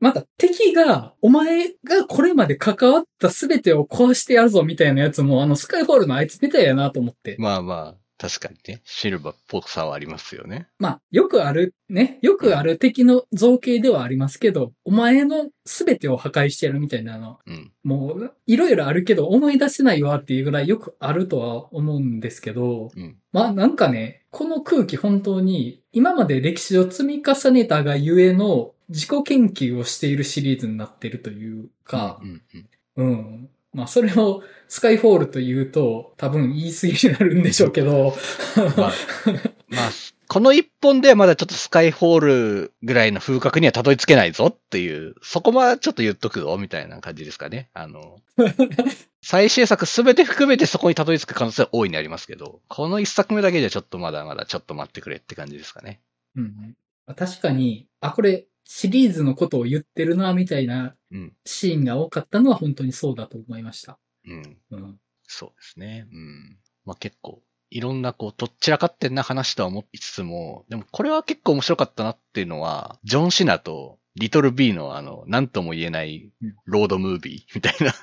[0.00, 7.36] また敵が、お前がこれまで関わった全てを壊してやるぞみたいなやつも、あのスカイフォールのあいつみたいやなと思って。
[7.38, 10.68] まあまあ、確かにね、シルバーっぽさはありますよね。
[10.78, 17.72] まあ、よくある、ね、よくある敵の造形ではありますけど、お前の全てを破壊してやるみたいなの、うん。
[17.82, 23.16] もう、いろいろあるけど思い出せないわっていうぐらいよくあるとは思うんですけど、うん。
[23.32, 32.42] まあなんかね、この空気本当に今まで歴史を積み重ねたがゆえの自己研究をしているシリーズになっているというかう、ん
[32.96, 33.10] うん。
[33.10, 33.48] うん。
[33.72, 38.14] まあそれをスカイフォールと言うと多分言い過ぎになるんでしょうけど、
[38.76, 38.92] まあ、
[39.68, 39.90] まあ、
[40.32, 47.68] この一本ではまだちょっとスカイフォールぐらいの風格にはたどり着けないぞっていう、そこはちょっと言っとくぞ、みたいな感じですかね。
[47.74, 48.18] あの、
[49.20, 56.00] 最終作すべて含めてそこにたどり着く可能性は大いにありますけど、この一作目だけじゃちょっとまだまだちょっと待ってくれって感じですかね。
[56.34, 56.76] うん、
[57.14, 61.32] 確かに、あ、これシリーズのことを言ってるな、みたいなうん。
[61.44, 63.98] シーンが多かったのは本当にそうだと思いました。
[64.26, 64.58] うん。
[64.70, 65.00] うん。
[65.24, 66.06] そうですね。
[66.10, 66.58] うん。
[66.84, 67.42] まあ結構
[67.72, 76.30] いろんなこう、とっちらかってんな話とは思いつつも、でもこれは結構面白かったなっていうのは、ジョン・シナとリトル・ビーのあの、なんとも言えない
[76.66, 77.94] ロードムービーみたいな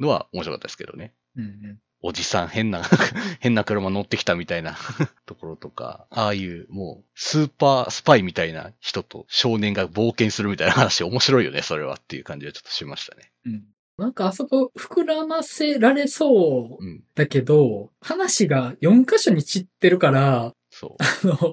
[0.00, 1.14] のは面白かったですけどね。
[1.36, 1.78] うんうん。
[2.00, 2.82] おじさん変な、
[3.40, 4.76] 変な車乗ってきたみたいな
[5.26, 13.32] ところとか、ああいうもうスーパースパイみたいな人と少年が冒険するみたいな 話面白いよね、それはっていう感じはちょっとしましたね。
[13.46, 13.64] うん。
[13.98, 17.02] なんかあそこ膨らませられそううん。
[17.16, 21.52] だけど、話が4箇所に散ってるから、そあの、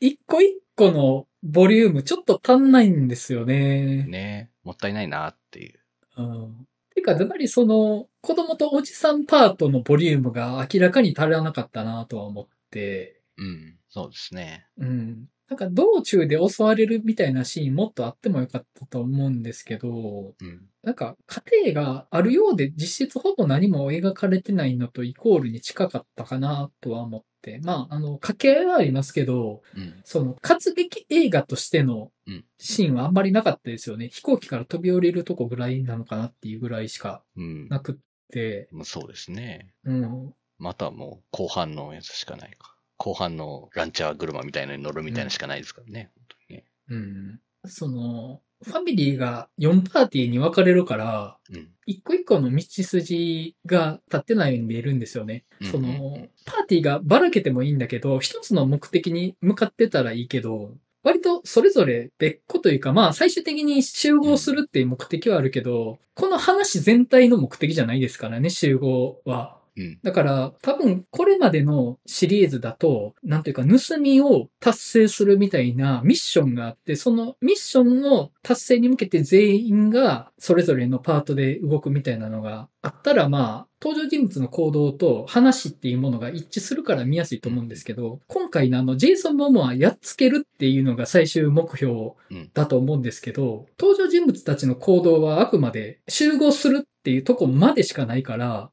[0.00, 3.46] 一個一個のボリュームちょっと足んないんですよう。
[3.46, 4.04] ね。
[4.04, 5.80] ねもったいないなっていう。
[6.18, 6.66] うん。
[6.96, 13.78] てか、ずばりその、子供とおじさんパートのボリュームが明らかに足らなかったなとは思って、うん。
[13.88, 14.66] そうですね。
[14.78, 15.26] うん。
[15.48, 20.68] なんか道中で襲われるみたいなシーンもっとあってもよかったと思うんですけど、うん。
[20.82, 30.00] なんか家庭があるようで実質ほぼ何も描かれてないのとイコールに近かったかなとは思って、まあ、あの、掛け合いはありますけど、うん。
[30.04, 34.08] その活劇映画としてのうんシーンはあんまりなかったですよね。
[34.08, 37.68] 飛行機から飛び降りるとこぐらいなのかなっていうぐらいしかうん。
[37.68, 37.96] なくっ
[38.32, 39.72] て、まあそうですね。
[39.84, 40.34] うん。
[40.58, 42.74] またもう後半のやつしかないか。
[42.96, 46.10] 後半のランチャー車みたいなのに乗るみたいなのしかないですからね。
[46.16, 46.64] 本当にね。
[46.88, 47.40] うん。
[47.68, 51.68] その、ファミリーが4パーティーに分かれるから、うん。
[51.86, 55.44] 一個一個の道筋が立ってないように見えるんですよね。
[55.70, 69.60] そうんうんうの、パーティーがばらけてもいいんだけど、一つの目的に向かってたらいいけど、割とそれぞれ別個というか、まあ最終的に集合するっていう目的はあるけど、この話全体の目的じゃないですからね、集合は。
[69.76, 69.98] うん。
[70.02, 92.50] だから、多分、これまでのシリーズだと、なんというか、盗みを達成するみたいなミッションがあって、そのミッションの達成に向けて全員がそれぞれのパートで動くみたいなのがあったら、まあ、登場人物の行動と話っていうものが一致するから見やすいと思うんですけど、今回のあの、ジェイソン・モモはやっつけるっていうのが最終目標うん。
[92.54, 98.68] だと思うんですけど、登場人物たちの行動はあくまで集合するっていうとこまでしかないから、うん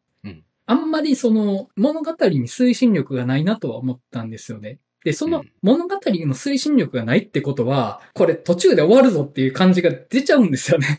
[0.66, 4.80] あんまりその物語に推進力がないなとは思ったんですよね。
[5.04, 10.98] で、その物語の推進力がないってことは、これ途中で終わるぞっていう感じが出ちゃうんですよね。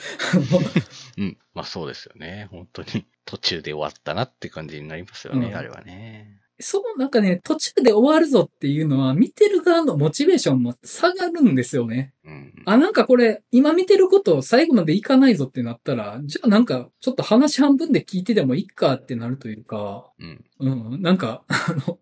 [1.17, 1.39] うん。
[1.55, 2.49] まあそうですよね。
[2.51, 6.39] 本当に途中で終わったなって感じになりますよね、うんあれはね。
[6.61, 12.15] そう、なんかね、途中で終わるぞっていうのは、見てる側のモチベーションも下がるんですよね。
[12.25, 12.53] うん。
[12.65, 20.45] あ、なんかこれ、今見てることを最後までいかないぞってなったら、じゃあなんか、ちょっと話半分で聞いてでもいいかってなるというか、うん。
[20.61, 21.99] うん、なんか、 あの、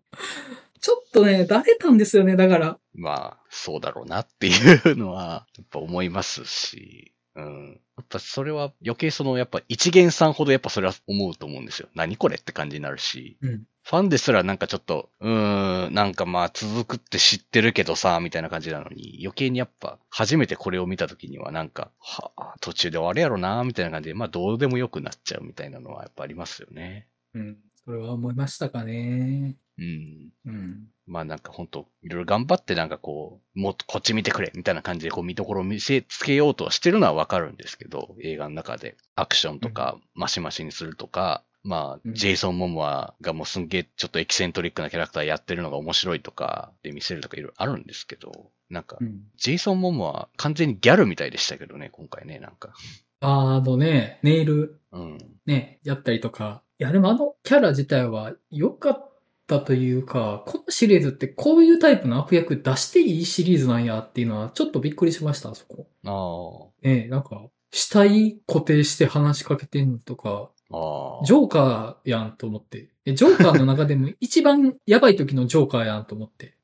[0.79, 2.79] ちょっとね、だれたんですよね、だから。
[2.93, 4.51] まあ、そうだろうなってい
[4.91, 7.81] うのは、やっぱ思いますし、うん。
[7.97, 11.89] やっぱそれは余計その、やっぱ一元さんほどやっぱそれは思うと思うんですよ。
[11.93, 13.37] 何これって感じになるし。
[13.41, 13.63] うん。
[13.85, 27.07] ファンですらなんかちょっと、うーん、なんかまあ続くって知ってるけどさ、みたいな感じなのに、余計にやっぱ初めてこれを見た時にはなんか、はあ、途中で終わるやろな、みたいな感じで、まあどうでもよくなっちゃうみたいなのはやっぱありますよね。
[27.35, 27.57] うん。
[27.85, 29.57] それは思いましたかね。
[29.77, 30.29] うん。
[30.45, 30.87] うん。
[31.05, 49.21] まあなんか本当いろいろ頑張ってなんかこう、もっとこっち見てくれみたいな感じでこう見どころを見せつけようとはしてるのはわかるんですけど、映画の中でアクションとかマシマシにするとか、まあ、うんジェイソン・モモアがもうすんげえちょっとエキセントリックなキャラクターやってるのが面白いとかで見せるとかいろいろあるんですけど、なんかう、ん。
[49.37, 52.73] ジェイソン・モモア完全にギャルみたいでしたけどね、今回ね、なんか。
[53.21, 55.17] あのね、ネイルうん。
[55.45, 56.61] ね、やったりとか。
[56.79, 59.12] いや、でもあのキャラ自体は良かった
[59.47, 65.87] というか、このシリーズってこういうタイプの悪役出していいシリーズなんやっていうのはちょっとびっくりしました、あそこ。
[66.05, 70.77] あねなんか、死体固定して話しかけてんのとか、あ。
[70.77, 71.25] ああ。
[71.25, 72.89] ジョーカーやんと思って。
[73.05, 76.55] えジョーカーの中でも一番やばい時のジョーカーやんと思って。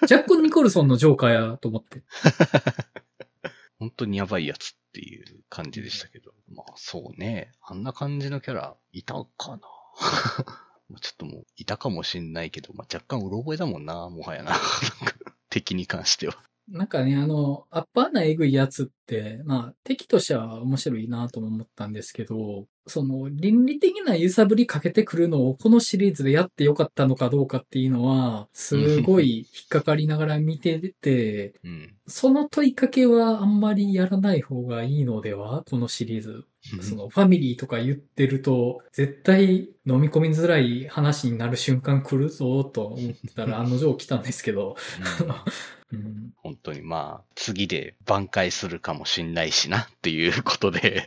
[0.00, 2.02] うん、 ジャック・ニコルソンのジョーカーやと思って。
[3.78, 6.32] 本当にやばいやつっていう感じでしたけど。
[6.54, 7.52] まあそうね。
[7.62, 9.60] あんな感じのキャラいたかな？
[10.98, 14.52] ちょっともういたかもしんないけど、まあ若干うろ覚えだもんな、もはやな。
[15.50, 16.42] 敵に関しては。
[16.68, 31.94] なんかね、あの、アッパーなエグいやつって、まあ、敵としては面白いなとも思ったんですけど、その、倫理的な揺さぶりかけてくるのをこのシリーズでやってよかったのかどうかっていうのは、すごい引っかかりながら見てて、うん。
[32.06, 36.44] その問いかけはあんまりやらない方がいいのではこのシリーズ。
[36.80, 44.76] そのファミリーとか言ってると、絶対飲み込みづらい話になる瞬間来るぞと思ってたら 案の定来たんですけど。
[45.20, 45.32] うん
[45.92, 51.06] うん本当にまあ、次で挽回するかもしんないしなっていうことで、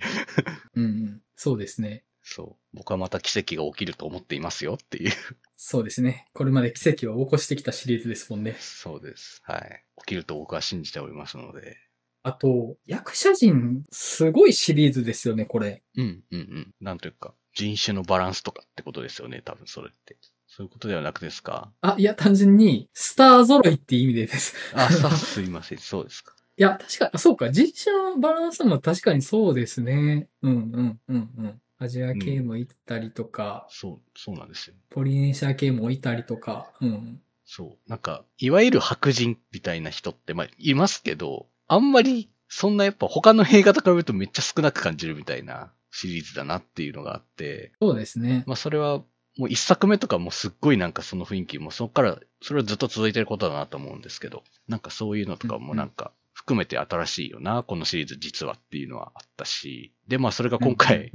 [0.76, 2.04] うんうん、そうですね。
[2.24, 2.78] そう。
[2.78, 5.12] 僕はまた奇跡が起きると思っていますよっていう。
[5.58, 6.28] そうですね。
[6.34, 8.56] これまで奇跡を起こしてきたシリーズですもんね。
[8.60, 9.42] そうです。
[9.44, 9.84] はい。
[10.00, 11.78] 起きると僕は信じておりますので。
[12.24, 15.84] あと、役者陣、すごいシリーズですよね、これ。
[15.96, 16.74] うん、うん、うん。
[16.82, 20.18] なんというか、人種のバランスとかってことですよね、多分それって。
[20.48, 21.72] そういうことではなくてですか？
[21.82, 24.56] あ、いや、単純に、スター揃いって意味でです。
[24.74, 25.78] あ、さ、すいません。
[25.78, 26.36] そうですか。
[26.58, 30.30] いや、確か、あそうか、人種のバランスも確かにそうですね。
[30.42, 31.62] うん、うん、うん、うん。
[31.78, 34.76] アジア系もいたりとか、そう、そうなんですよ。
[34.90, 37.22] ポリネシア系もいたりとか、うん。
[37.44, 37.90] そう。
[37.90, 48.44] なんか、いわゆる白人みたいな人って、まあ、いますけど、あんまり、そんなやっぱ他の映画と比べるとめっちゃ少なく感じるみたいなシリーズだなっていうのがあって、そうですね。
[48.48, 49.00] まあそれは、
[49.38, 56.14] もう一作目とかもすっごいなんかその雰囲気もそこから、それはずっと続いてることだなと思うんですけど、なんかそういうのとかもなんか
[56.46, 61.12] 含めて新しいよな、このシリーズ実はっていうのはあったし、でまあそれが今回、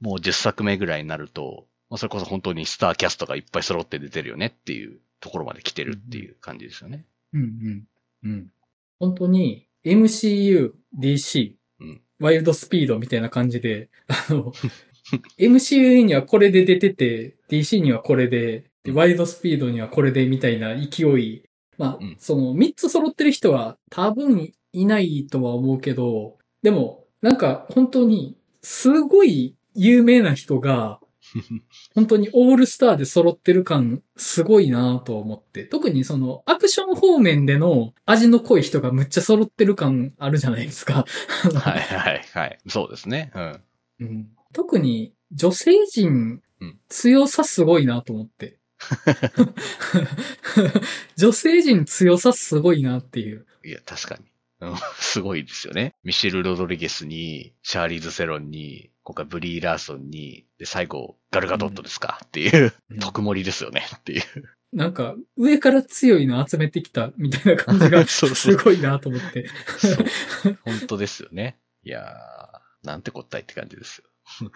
[0.00, 7.04] もう10作目ぐらいになると、まあ、それこそ本当にスターキャストがいっぱい揃って出てるよねっていうところまで来てるっていう感じですよね。
[7.32, 7.84] うん、うん、
[8.24, 8.52] うん。
[8.98, 14.52] 本当に、MCU、DC、うんワイルドスピードみたいな感じで、あの、
[15.38, 21.42] MCU にはこれで出てて、DC にはこれで、でワイルドスピードにはこれでみたいな勢い。
[21.78, 31.00] まあ、うんその3つ揃ってる人は多分いないとは思うけど、でも、なんか本当に、すごい有名な人が、
[31.94, 35.64] 本当にオールスターで揃ってる感すごいなと思って。
[35.64, 41.04] 特にそのアクション方面での味の濃い人がむっちゃ揃ってる感あるじゃないですか。
[41.54, 42.58] はいはいはい。
[42.68, 43.30] そうですね。
[43.34, 43.60] うん。
[44.00, 48.58] うん、特に女性陣うん強さすごいなと思って。
[51.16, 53.46] 女性陣強さすごいなっていう。
[53.64, 54.31] いや、確かに。
[54.62, 55.94] うんすごいですよね。
[56.04, 64.22] ミシェル・ロドリゲスに、シャーリーズ・セロンに、今回ブリー・ラーソンに、で、最後、ガルガドットですか、っていう、うん特盛りですよねっていう。
[64.72, 69.48] なんか上から強いの集めてきたみたいな感じが すごいなと思って。
[69.78, 69.88] そ
[70.50, 70.58] う。
[70.64, 71.58] 本当ですよね。
[71.82, 74.02] いやー、なんてこったいって感じです
[74.40, 74.50] よ。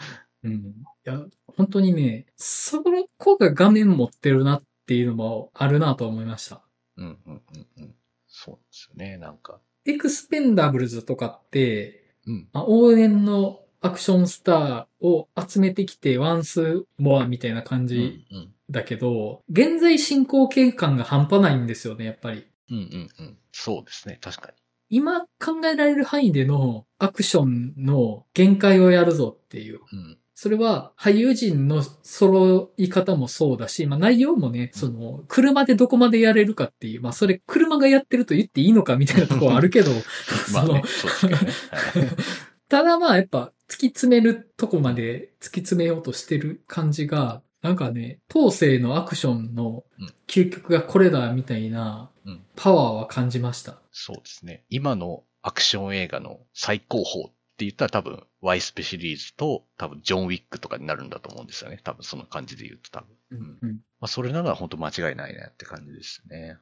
[0.45, 0.53] うん。
[0.55, 0.63] い
[1.05, 2.83] や、本当にね、そ
[3.19, 6.63] こが画面持ってるなっていうのもあるなと思いました。
[6.97, 7.95] うんうんうんうん。
[8.27, 9.61] そうですよね、なんか。
[9.87, 12.49] エクスペンダブルズとかって、うん。
[12.53, 18.53] まあ、応援のアクションスターを集めてきて、ワンスモアみたいな感うんじうん。
[18.71, 22.47] だけど、現在進行形感が半端ないんですよね、やっぱり。
[22.71, 23.39] うんうんうん。
[23.53, 24.51] そうですね、確か
[24.89, 29.81] 今考えられる範囲でのアクションの限界をやるぞっていう。
[29.93, 29.99] に。
[29.99, 30.19] うん。
[30.39, 39.91] それは俳優陣の揃い方もそうだし、まあ内容もね、その、車でどこまでやれるかっていう、まあそれ車がやってると言っていいのかみたいなところはあるけど、
[40.53, 41.47] まあね、そうですけどね。
[41.71, 53.81] は いただまあやっぱ突き詰めるとこまで突き詰めようとしてる感じが、なんかね、当世のアクションのうん究極がこれだみたいなうんパワーは感じました。
[53.91, 54.65] そうですね。
[54.69, 61.81] 今のアクション映画の最高峰って言ったら多分、ワイスペシリーズと多分、ジョン・ウィックとかになるんだと思うんですよね。
[61.83, 63.09] 多分、その感じで言うと多分。
[63.31, 66.59] うんうんまあ、それなら本当間違いないねって感じですね。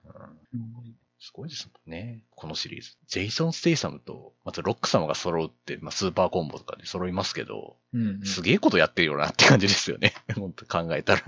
[0.53, 2.23] うんうんすごいですもんね。
[2.37, 2.99] このシリーズ。
[3.07, 10.13] ジェイソン・ステイサムと、またロック様が揃うって、まあ、スーパーコンボとかで揃いますけど、うんうんすげえことやってるよなって感じですよね。
[10.37, 11.23] 本当考えたら。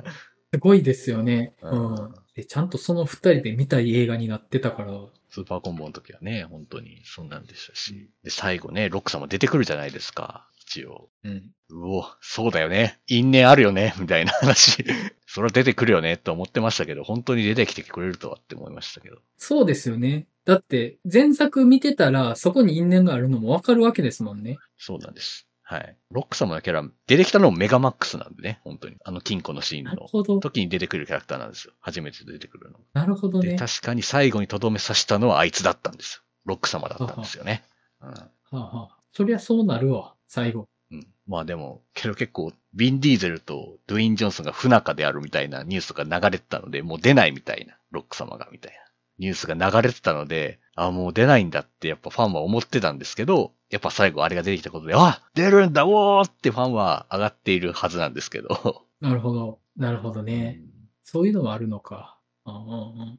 [0.52, 1.54] すごいですよね。
[1.62, 2.14] ううんん。
[2.34, 4.92] で、ちゃんとその二人で見たい映画になってたから、
[5.37, 8.09] スーパーコンボの時はね、本当にそんなんでしたし。
[8.24, 10.49] で、最後ね、ロック様出てくるじゃないですか。
[10.59, 11.11] 一応。
[11.24, 11.53] うん。
[11.68, 13.01] うお、そうだよね。
[13.07, 13.95] 因縁あるよね。
[13.99, 14.82] みたいな話。
[15.28, 16.16] それは出てくるよね。
[16.16, 19.18] と思ってましたけど、本当に出てきてくれるとはって思いましたけど。
[19.37, 20.26] そうですよね。
[20.47, 24.57] だって、前作見てたら、そこに因縁があるのもわかるわけですもんね。
[24.78, 25.45] そうなんです。
[25.68, 25.96] はい。
[26.12, 28.60] ロック様のキャラ、出てきたのもメガマックスなんでね。
[28.62, 28.96] 本当に。
[29.04, 30.40] あの金庫のシーンの。
[30.40, 31.72] 時に出てくるキャラクターなんですよ。
[31.80, 32.78] 初めて出てくるの。
[32.92, 33.58] なるほどで、ね。
[33.58, 36.22] 確かに最後にとどめさせたのはあいつだったんですよ。
[36.44, 37.64] ロック様だったんですよね。
[38.00, 38.08] うん。
[38.10, 40.68] はあはあ、そりゃそうなるわ、最後。
[40.92, 41.06] うん。
[41.26, 48.78] まあでも、けど結構、ビン・ディーゼルとドゥイン・ジョンソンが不仲であるみたいなニュースとか流れてたので、もう出ないみたいな、ロック様がみたいな。
[49.18, 58.84] ニュースが流れてたので、あ、もう出ないんだってやっぱファンは思ってたんですけど、やっぱ最後あれが出てきたことで、あ出るんだおーってファンは上がっているはずなんですけど。
[59.00, 59.58] なるほど。
[59.76, 60.60] なるほどね。
[60.70, 62.18] うんそういうのはあるのか。
[62.44, 62.60] うんうん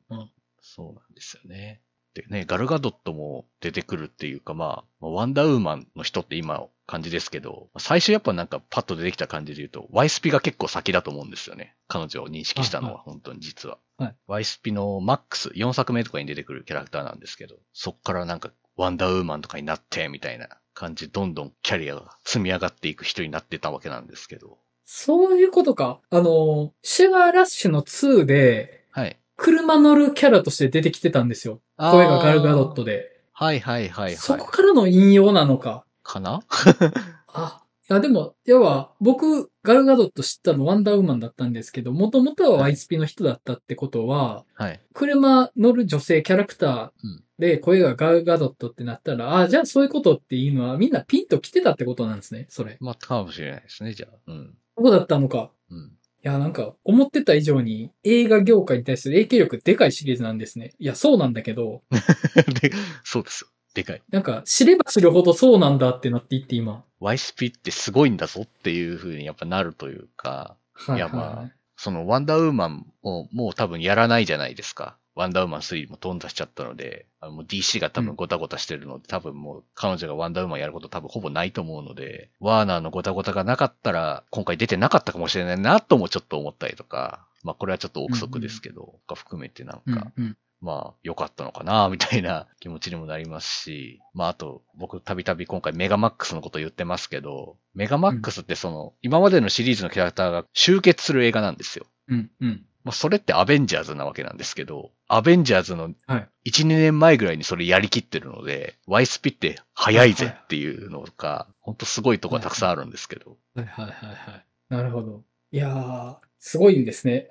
[0.09, 0.31] うんうん。
[0.59, 1.81] そうなんですよね。
[2.13, 11.77] でね、ガルガドットも出てくるっていうか、まあ、まあワンダーウーマンの人って今感じですけど、最初やっぱなんかパッと出てきた感じで言うと、ワイスピが結構先だと思うんですよね。
[11.87, 13.77] 彼女を認識したのはいは本当に実は。
[13.97, 25.99] はいワイスピのマックス、4作目とかに出てくるキャラクターなんですけど、そっからなんかワンダーウーマンとかになって、みたいな感じ、どんどんキャリアが積み上がっていく人になってたわけなんですけど、そういうことか。
[26.09, 29.19] あの、シュガーラッシュの2で、はい。
[29.35, 31.59] 車乗るキャラとして出てきてたんですよ。
[31.77, 33.11] 声がガルガドットで。
[33.33, 34.45] はいはいはいはいそこ。
[34.45, 35.85] からの引用なのか。
[36.03, 36.41] かな？
[37.33, 44.81] あ、いやでも、要は、僕、ガルガドット知ったのワンダーウーマンだったんですけど、もともとはワイスピの人だったってことは、はい。
[44.93, 52.77] 車乗る女性キャラクターうんで声がガルガドットってなったら、あじゃあそういうことっていうのはみんなピンと来てたってことなんですね、それ。
[52.79, 54.17] まあ、かもしれないですね、じゃあ。
[54.27, 54.55] うん。
[54.75, 55.51] そうだったのか。
[55.69, 55.77] うん。
[55.77, 55.89] い
[56.23, 60.73] や、なんか、思ってた以上に映画業界に対する影響力でかいシリーズなんですね。
[60.79, 61.83] いや、そうなんだけど、
[62.61, 62.71] で、
[63.03, 63.49] そうですよ。
[63.77, 64.01] でかい。
[64.09, 66.83] なんか、知れば知るほどそうなんだってなっていって今。
[66.99, 74.97] ワイスピってすごいんだぞっていう風にやっぱなるというか、はいやまあそのワンダーウーマンももう多分やらないじゃないですか。
[75.13, 90.37] ワンダーウーマン3も頓挫しちゃったので、あのもう DC が多分ゴタゴタしてるので、多分もう彼女がワンダーウーマンやること多分ほぼないと思うので、ワーナーのゴタゴタがなかったら、今回出てなかったかもしれないなともちょっと思ったりとか、まあこれはちょっと憶測ですけど、が含めてなんか、うんうん。
[90.59, 101.85] まあ、良かったのかな、みたいな 気持ちにもなりますし、まあ、あと、僕、たびたび今回メガマックスのこと言ってますけど、メガマックスってその、今までのシリーズのキャラクターが集結する映画なんですよ。
[102.07, 102.65] うんうん。
[102.83, 106.29] まあ、それってアベンジャーズなわけなんですけど、アベンジャーズのはい。
[106.49, 113.37] 1、2年前ぐらいにそれやりきってるので、ワイスピって早いぜっていうのが、ほんとすごいとこがたくさんあるんですけど。
[113.55, 114.45] はいはいはいはい。
[114.69, 115.23] なるほど。
[115.51, 117.29] いやー、すごいんですね。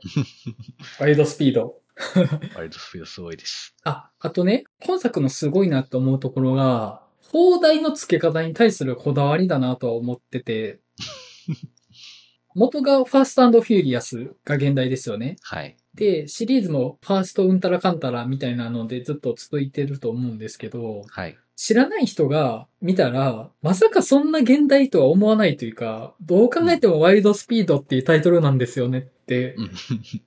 [1.01, 1.81] ワイルドスピード。
[2.55, 3.74] ワイルドスピードすごいです。
[3.84, 10.80] あ、あとね、本作のすごいなと思うところが、放題の付け方に対するこだわりだなとは思ってて、
[12.55, 15.36] 元が Fast Furious が原題ですよね。
[15.42, 15.76] はい。
[15.94, 21.36] で、シリーズも Fast ウンタラカンタラみたいなのでずっと続いてると思うんですけど、はい。
[21.57, 29.70] 知らない人が見たら、まさかそんな原題とは思わないというか、どう考えてもワイルドスピードっていうタイトルなんですよねってうん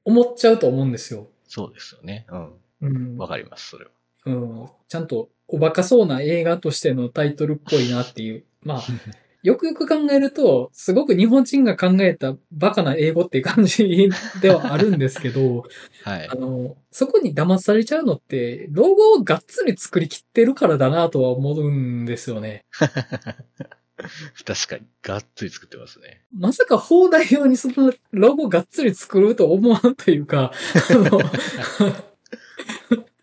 [0.05, 1.29] 思っちゃうと思うんですよ。
[1.49, 2.25] そうですよね。
[2.29, 2.53] うん。
[2.81, 3.17] うん。
[3.17, 3.91] わかります、それは。
[4.25, 4.69] うん。
[4.87, 8.45] ちゃんとおバカそうな映画としてのタイトルっぽいなっていう。
[8.63, 8.81] まあ、
[9.41, 14.09] よくよく考えると、すごく日本人が考えたバカな英語っていう感じ
[14.41, 15.63] ではあるんですけど、
[16.03, 16.35] はいあ。
[16.35, 22.65] の、そこに騙されちゃうのって、ロゴをがっつり作りきってるからだなとは思うんですよね。
[24.45, 26.21] 確かに、がっつり作ってますね。
[26.33, 30.51] まさか放題用にそのロゴがっつり作ると思わんというか、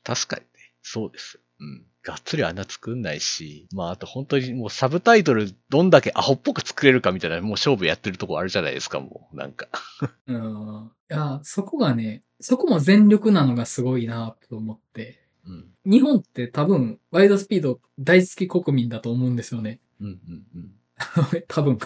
[0.04, 0.48] 確かにね。
[0.82, 1.40] そうです。
[1.60, 1.86] うん。
[2.02, 9.36] がっつりあんな作んないし、まああと本当にもうサブタイトルどんだけアホっぽく作れるかみたいなもう勝負やってるとこあるじゃないですか、もう。
[9.36, 9.68] なんか。
[10.28, 15.20] うんいや、そこがね、そこも全力なのがすごいなと思って。
[15.46, 15.90] うん。
[15.90, 19.80] 日本って多分、ワイドスピード大好き国民だと思うんですよね。
[20.00, 20.72] うんうんうん。
[21.48, 21.78] 多分。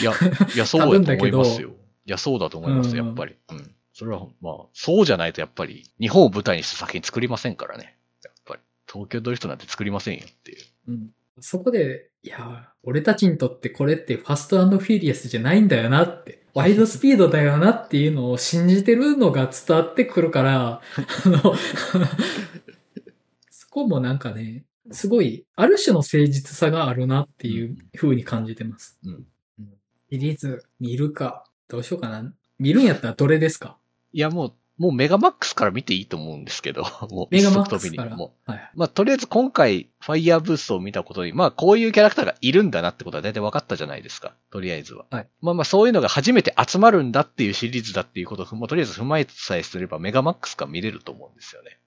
[0.00, 0.12] いや、
[0.54, 1.70] いや、 そうだけど思いますよ。
[2.04, 3.36] いや、そうだと思います、うんやっぱり。
[3.50, 3.74] うん。
[3.92, 7.96] それは、まあ、そうじゃないとやっぱり、日本を舞台にした作品作りませんからね。
[8.24, 8.60] やっぱり。
[8.90, 10.58] 東京ドリフトなんて作りませんよっていう。
[10.88, 11.10] うん、
[11.40, 20.80] そこで、いや、俺たちにとってこれって Fast Furious じゃないんだよなって、ワイルドスピードだよなっていうのを信じてるのが伝わってくるから、
[21.24, 21.54] あの、
[23.50, 28.98] そこもなんかね、すごい、ある種の誠実さがあるなっていう風に感じてます。
[29.04, 29.26] うん。
[30.10, 32.32] シリーズ見るか、どうしようかな。
[32.58, 33.76] 見るんやったらどれですか？
[34.12, 38.16] いや、もう、もうメガマックスから見ていいと思うんですけど、 もう、メガマッ一足飛びにクスから。
[38.16, 38.70] もうはい。
[38.74, 44.34] まあ、とりあえず今回、ファイヤーブーストを見たことに、まあ、こういうキャラクターがいるんだなってことは大体分かったじゃないですか。
[44.50, 45.06] とりあえずは。
[45.10, 45.28] はい。
[45.40, 51.78] まあまあ、そういうのが初めて集まるんだっていうシリーズだっていうことを、もうとりあえず踏まえさえすれば、メガマックスから見れると思うんですよね。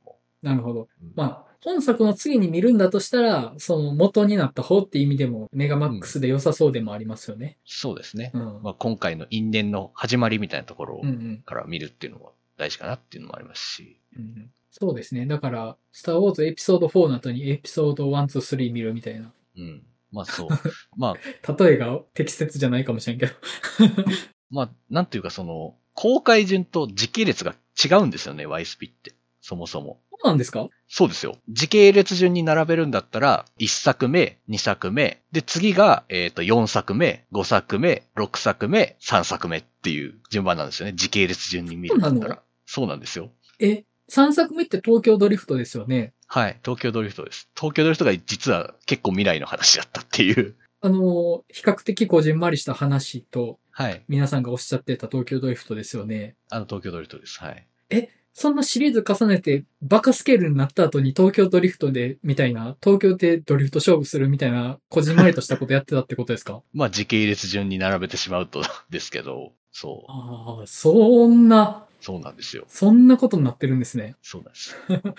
[0.50, 1.12] もなるほどうん。
[1.16, 7.58] まあ、本作の次に見るんだとしたら、その元になった方って意味でも、メガマックスで良さそうでもありますよね。
[7.58, 8.32] うそうですね。
[8.34, 8.60] うん。
[8.62, 14.00] まあ、今回の因縁の始まりみたいなところうんうんから見るっていうのも大事かなっていうのもありますし。
[14.16, 15.26] うんそうですね。
[15.26, 19.32] だから、スターウォーズエピソード4の後にエピソード1、2、3見るみたいな。
[19.56, 19.84] うん。
[20.12, 20.50] まあそう。
[20.98, 23.32] まあ、例えが適切じゃないかもしれんけど。
[24.52, 29.16] まあ、なんていうかその、公開順と時系列が違うんですよね、ワイスピって。
[29.40, 30.02] そもそも。
[30.22, 30.68] そうなんですか？
[30.88, 31.38] そうですよ。
[31.50, 40.94] 時系列順に並べるんだったら、1作目、2作目、で、次が、えっ、と、4作目、5作目、6作目、3作目っていう順番なんですよね。
[40.96, 42.36] 時系列順に見るんだったそうなの？
[42.36, 42.42] ら。
[42.66, 43.32] そうなんですよ。
[43.60, 46.14] え、3作目って東京ドリフトですよね？
[46.28, 46.60] はい。
[46.64, 47.50] 東京ドリフトです。
[47.56, 50.56] 東京ドリフトが実は結構未来の話だったっていう。
[50.82, 54.04] あの、比較的こじんまりした話と、はい。
[54.08, 56.36] 皆さんがおっしゃってた東京ドリフトですよね。
[56.50, 57.40] あの東京ドリフトです。
[57.40, 57.68] はい。
[58.38, 66.62] そんなシリーズ重ねてバカスケールになった後に東京ドリフトで、みたいな、東京でドリフト勝負するみたいな、こじんまりとしたことやってたってことですか？
[66.74, 70.12] まあ時系列順に並べてしまうとですけど、そう。
[70.12, 72.66] ああ、そんな、そうなんですよ。
[72.68, 74.16] そんなことになってるんですね。
[74.22, 74.76] そうなんです。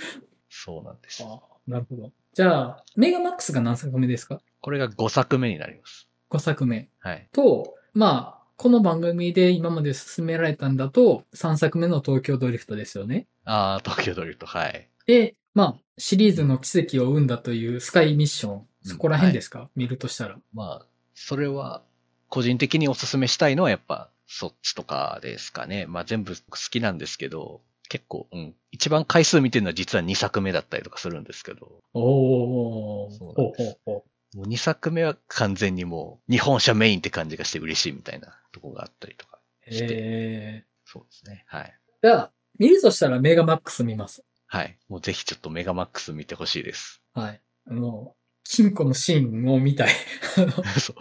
[0.51, 1.25] そうなんです。
[1.27, 2.13] ああ、なるほど。
[2.35, 4.43] じゃあ、メガマックスが何作目ですか？
[4.61, 6.07] これが5作目になります。
[6.31, 6.89] ?5 作目。
[6.99, 7.29] はい。
[7.33, 13.27] と、まあ、この番組で今まで進められたんだと、3作目の東京ドリフトですよね。
[13.45, 14.89] ああ、東京ドリフト、はい。
[15.07, 20.39] で、まあ、シリーズの奇跡を生んだというスカイミッション、そこら辺ですか、見るとしたら。
[20.55, 21.83] まあ、それは、
[22.29, 25.87] 個人的にお勧めしたいのはやっぱ、そっちとかですかね。
[25.87, 28.55] まあ全部好きなんですけど、結構、うん。
[28.73, 33.11] 一番回数見てるのは実は2作目だったりとかするんですけど、おー。
[33.13, 34.05] そうほなんですほほ
[34.35, 39.39] もう2作目は完全にもう、日本車メインって感じがして嬉しいみたいなとこがあったりとか。
[39.71, 41.45] してえそうですね。
[41.49, 41.75] はい。
[42.03, 42.07] ー。
[42.07, 44.25] じゃあ、見るとしたらメガマックス見ます？
[44.47, 44.79] はい。
[44.89, 47.03] もうぜひちょっとメガマックス見てほしいです。
[47.15, 47.41] はい。
[47.69, 48.15] あの、
[48.45, 49.89] 金庫のシーンを見たい。
[50.81, 50.97] そう。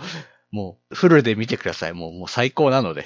[0.52, 1.94] もう、フルで見てください。
[1.94, 3.02] もう、もう最高なので。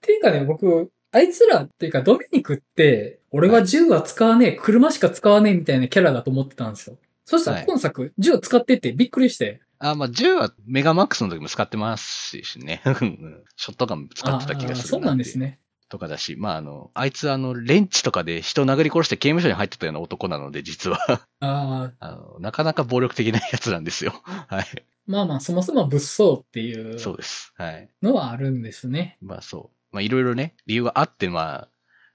[0.00, 6.96] ていうかね、僕、あいつらっていうかドミニクって、俺は銃は使わねえ、車しか使わねえみたいなキャラだと思ってたんですよ。
[7.24, 9.60] そしたはいら今作、銃使っててびっくりして。
[9.78, 12.82] あ、まあ、10はメガマックスの時も使ってますしね。
[12.86, 15.46] うんショットガン使ってた気がするそうなんですね。
[15.46, 15.58] ね。
[15.92, 20.98] とかだし、まあ、あの、あいつあの、レンチとかで人を殴り殺して刑務所に入ってたような男なので、実は。
[21.08, 24.22] ああ、 あの、なかなか暴力的なやつなんですよ。
[24.48, 24.64] はい。
[25.06, 27.52] まあまあ、そもそも物騒っていうそうです。
[27.56, 27.90] はい。
[28.02, 29.18] のはあるんですね。
[29.20, 29.94] まあ、そう。
[29.94, 31.68] まあ、いろいろね、理由があって、まあ、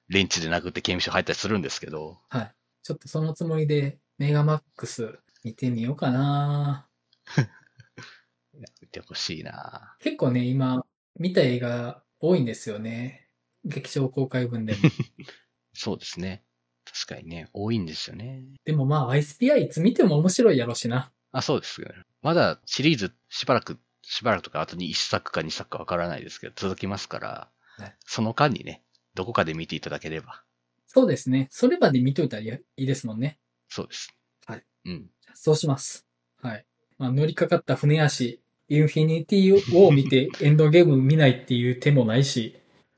[0.08, 2.55] レンチで殴って刑務所入ったりするんですけど、はい。
[2.82, 6.88] ちょっとそのつもりで、メガマックス見てみようかな。
[8.82, 10.84] 見てほしいな結構ね、今、
[11.20, 13.30] 見た映画多いんですよね。
[13.63, 14.80] 劇場公開分でも。
[15.74, 16.43] そうですね。
[16.84, 18.43] 確かにね、多いんですよね。
[18.65, 21.11] でもまあ、ISPI いつ見ても面白いやろしな。
[21.32, 22.01] あ、そうですよね。
[22.24, 28.82] まだシリーズしばらく、しばらくとか後に1作か2作かわからないですけど、続きますから、はいその間にね、
[29.13, 30.43] どこかで見ていただければ。
[30.88, 31.47] そうですね。
[31.51, 33.38] それまで見といたらいいですもんね。
[33.70, 34.13] そうです。
[34.45, 34.63] はい。
[34.86, 35.09] うん。
[35.34, 36.05] そうします。
[36.41, 36.65] はい。
[36.97, 42.59] まあ、乗りかかった船足、インフィニティを見て エンドゲーム見ないっていう手もないし。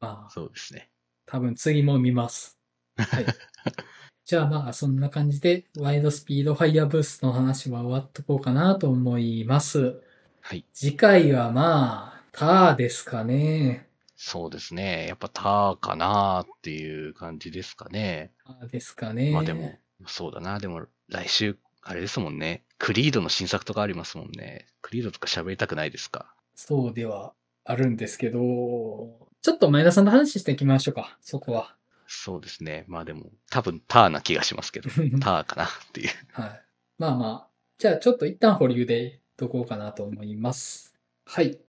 [0.00, 0.90] まあ、そうですね。
[1.26, 2.58] 多分次も見ます。
[2.96, 3.26] はい。
[4.24, 10.02] じゃあまあ、そんな感じで、ワイドスピードファイヤーブーストの話は終わっとこうかなと思います。
[10.42, 10.64] はい。
[10.72, 13.87] 次回はまあ、ターですかね。
[14.20, 15.06] そうですね。
[15.06, 18.32] やっぱターかなっていう感じですかね。
[18.44, 19.30] ターですかね。
[19.30, 20.58] まあでも、そうだな。
[20.58, 22.64] でも、来週、あれですもんね。
[22.78, 24.66] クリードの新作とかありますもんね。
[24.82, 26.34] クリードとか喋りたくないですか？
[26.56, 27.32] そうでは
[27.64, 28.40] あるんですけど、
[29.40, 31.76] ちょっと前田さんの話していきましょうか、そこは。
[32.08, 32.84] そうですね。
[32.88, 34.90] まあでも、多分ターな気がしますけど、
[35.20, 36.08] ターかなっていう。
[36.32, 36.62] はい。
[36.98, 37.48] まあまあ。
[37.78, 40.98] じゃあちょっと一旦保留でいっとこうかなと思います。
[41.24, 41.60] はい。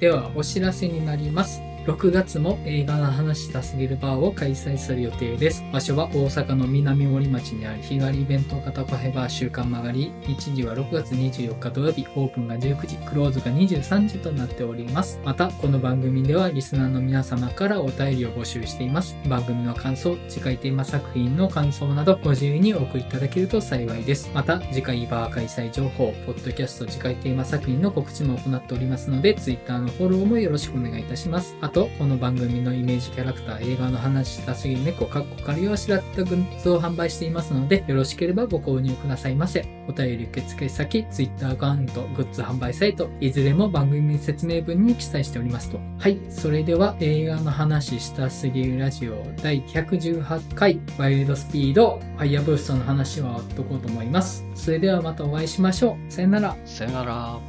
[0.00, 1.60] では、お知らせになります。
[1.88, 5.64] 6月も映画の話したすぎるバーを開催する予定です。
[5.72, 10.12] 場所は大阪の南森町にある日帰りイベント型カフェバー週刊曲がり。
[10.26, 15.18] 日時は6月24日土曜日、オープンが19時、クローズが23時となっております。
[15.24, 19.16] また、この番組ではリスナーの皆様からお便りを募集しています。
[19.26, 24.30] 番組の感想、次回テーマ作品の感想などご自由にお送りいただけると幸いです。
[24.34, 31.56] また、次回バー開催情報、ポッドキャスト次回テーマ作品の告知も行っておりますので、Twitter のフォローもよろしくお願いいたします。
[31.62, 39.66] あと、この番組のイメージキャラクター、映画の話したすぎる猫、かっこ仮をあしらったグッズを販売していますので、よろしければご購入くださいませ。
[39.88, 45.78] お便り受付先、Twitter アカウント、グッズ販売サイト、いずれも番組説明文に記載しておりますと。
[45.98, 54.44] はい、それでは映画の話したすぎるラジオ第118回、ワイルドスピード、ファイヤーブーストの話は終わっとこうと思います。
[54.54, 56.12] それではまたお会いしましょう。
[56.12, 56.56] さよなら。
[56.64, 57.47] さよなら。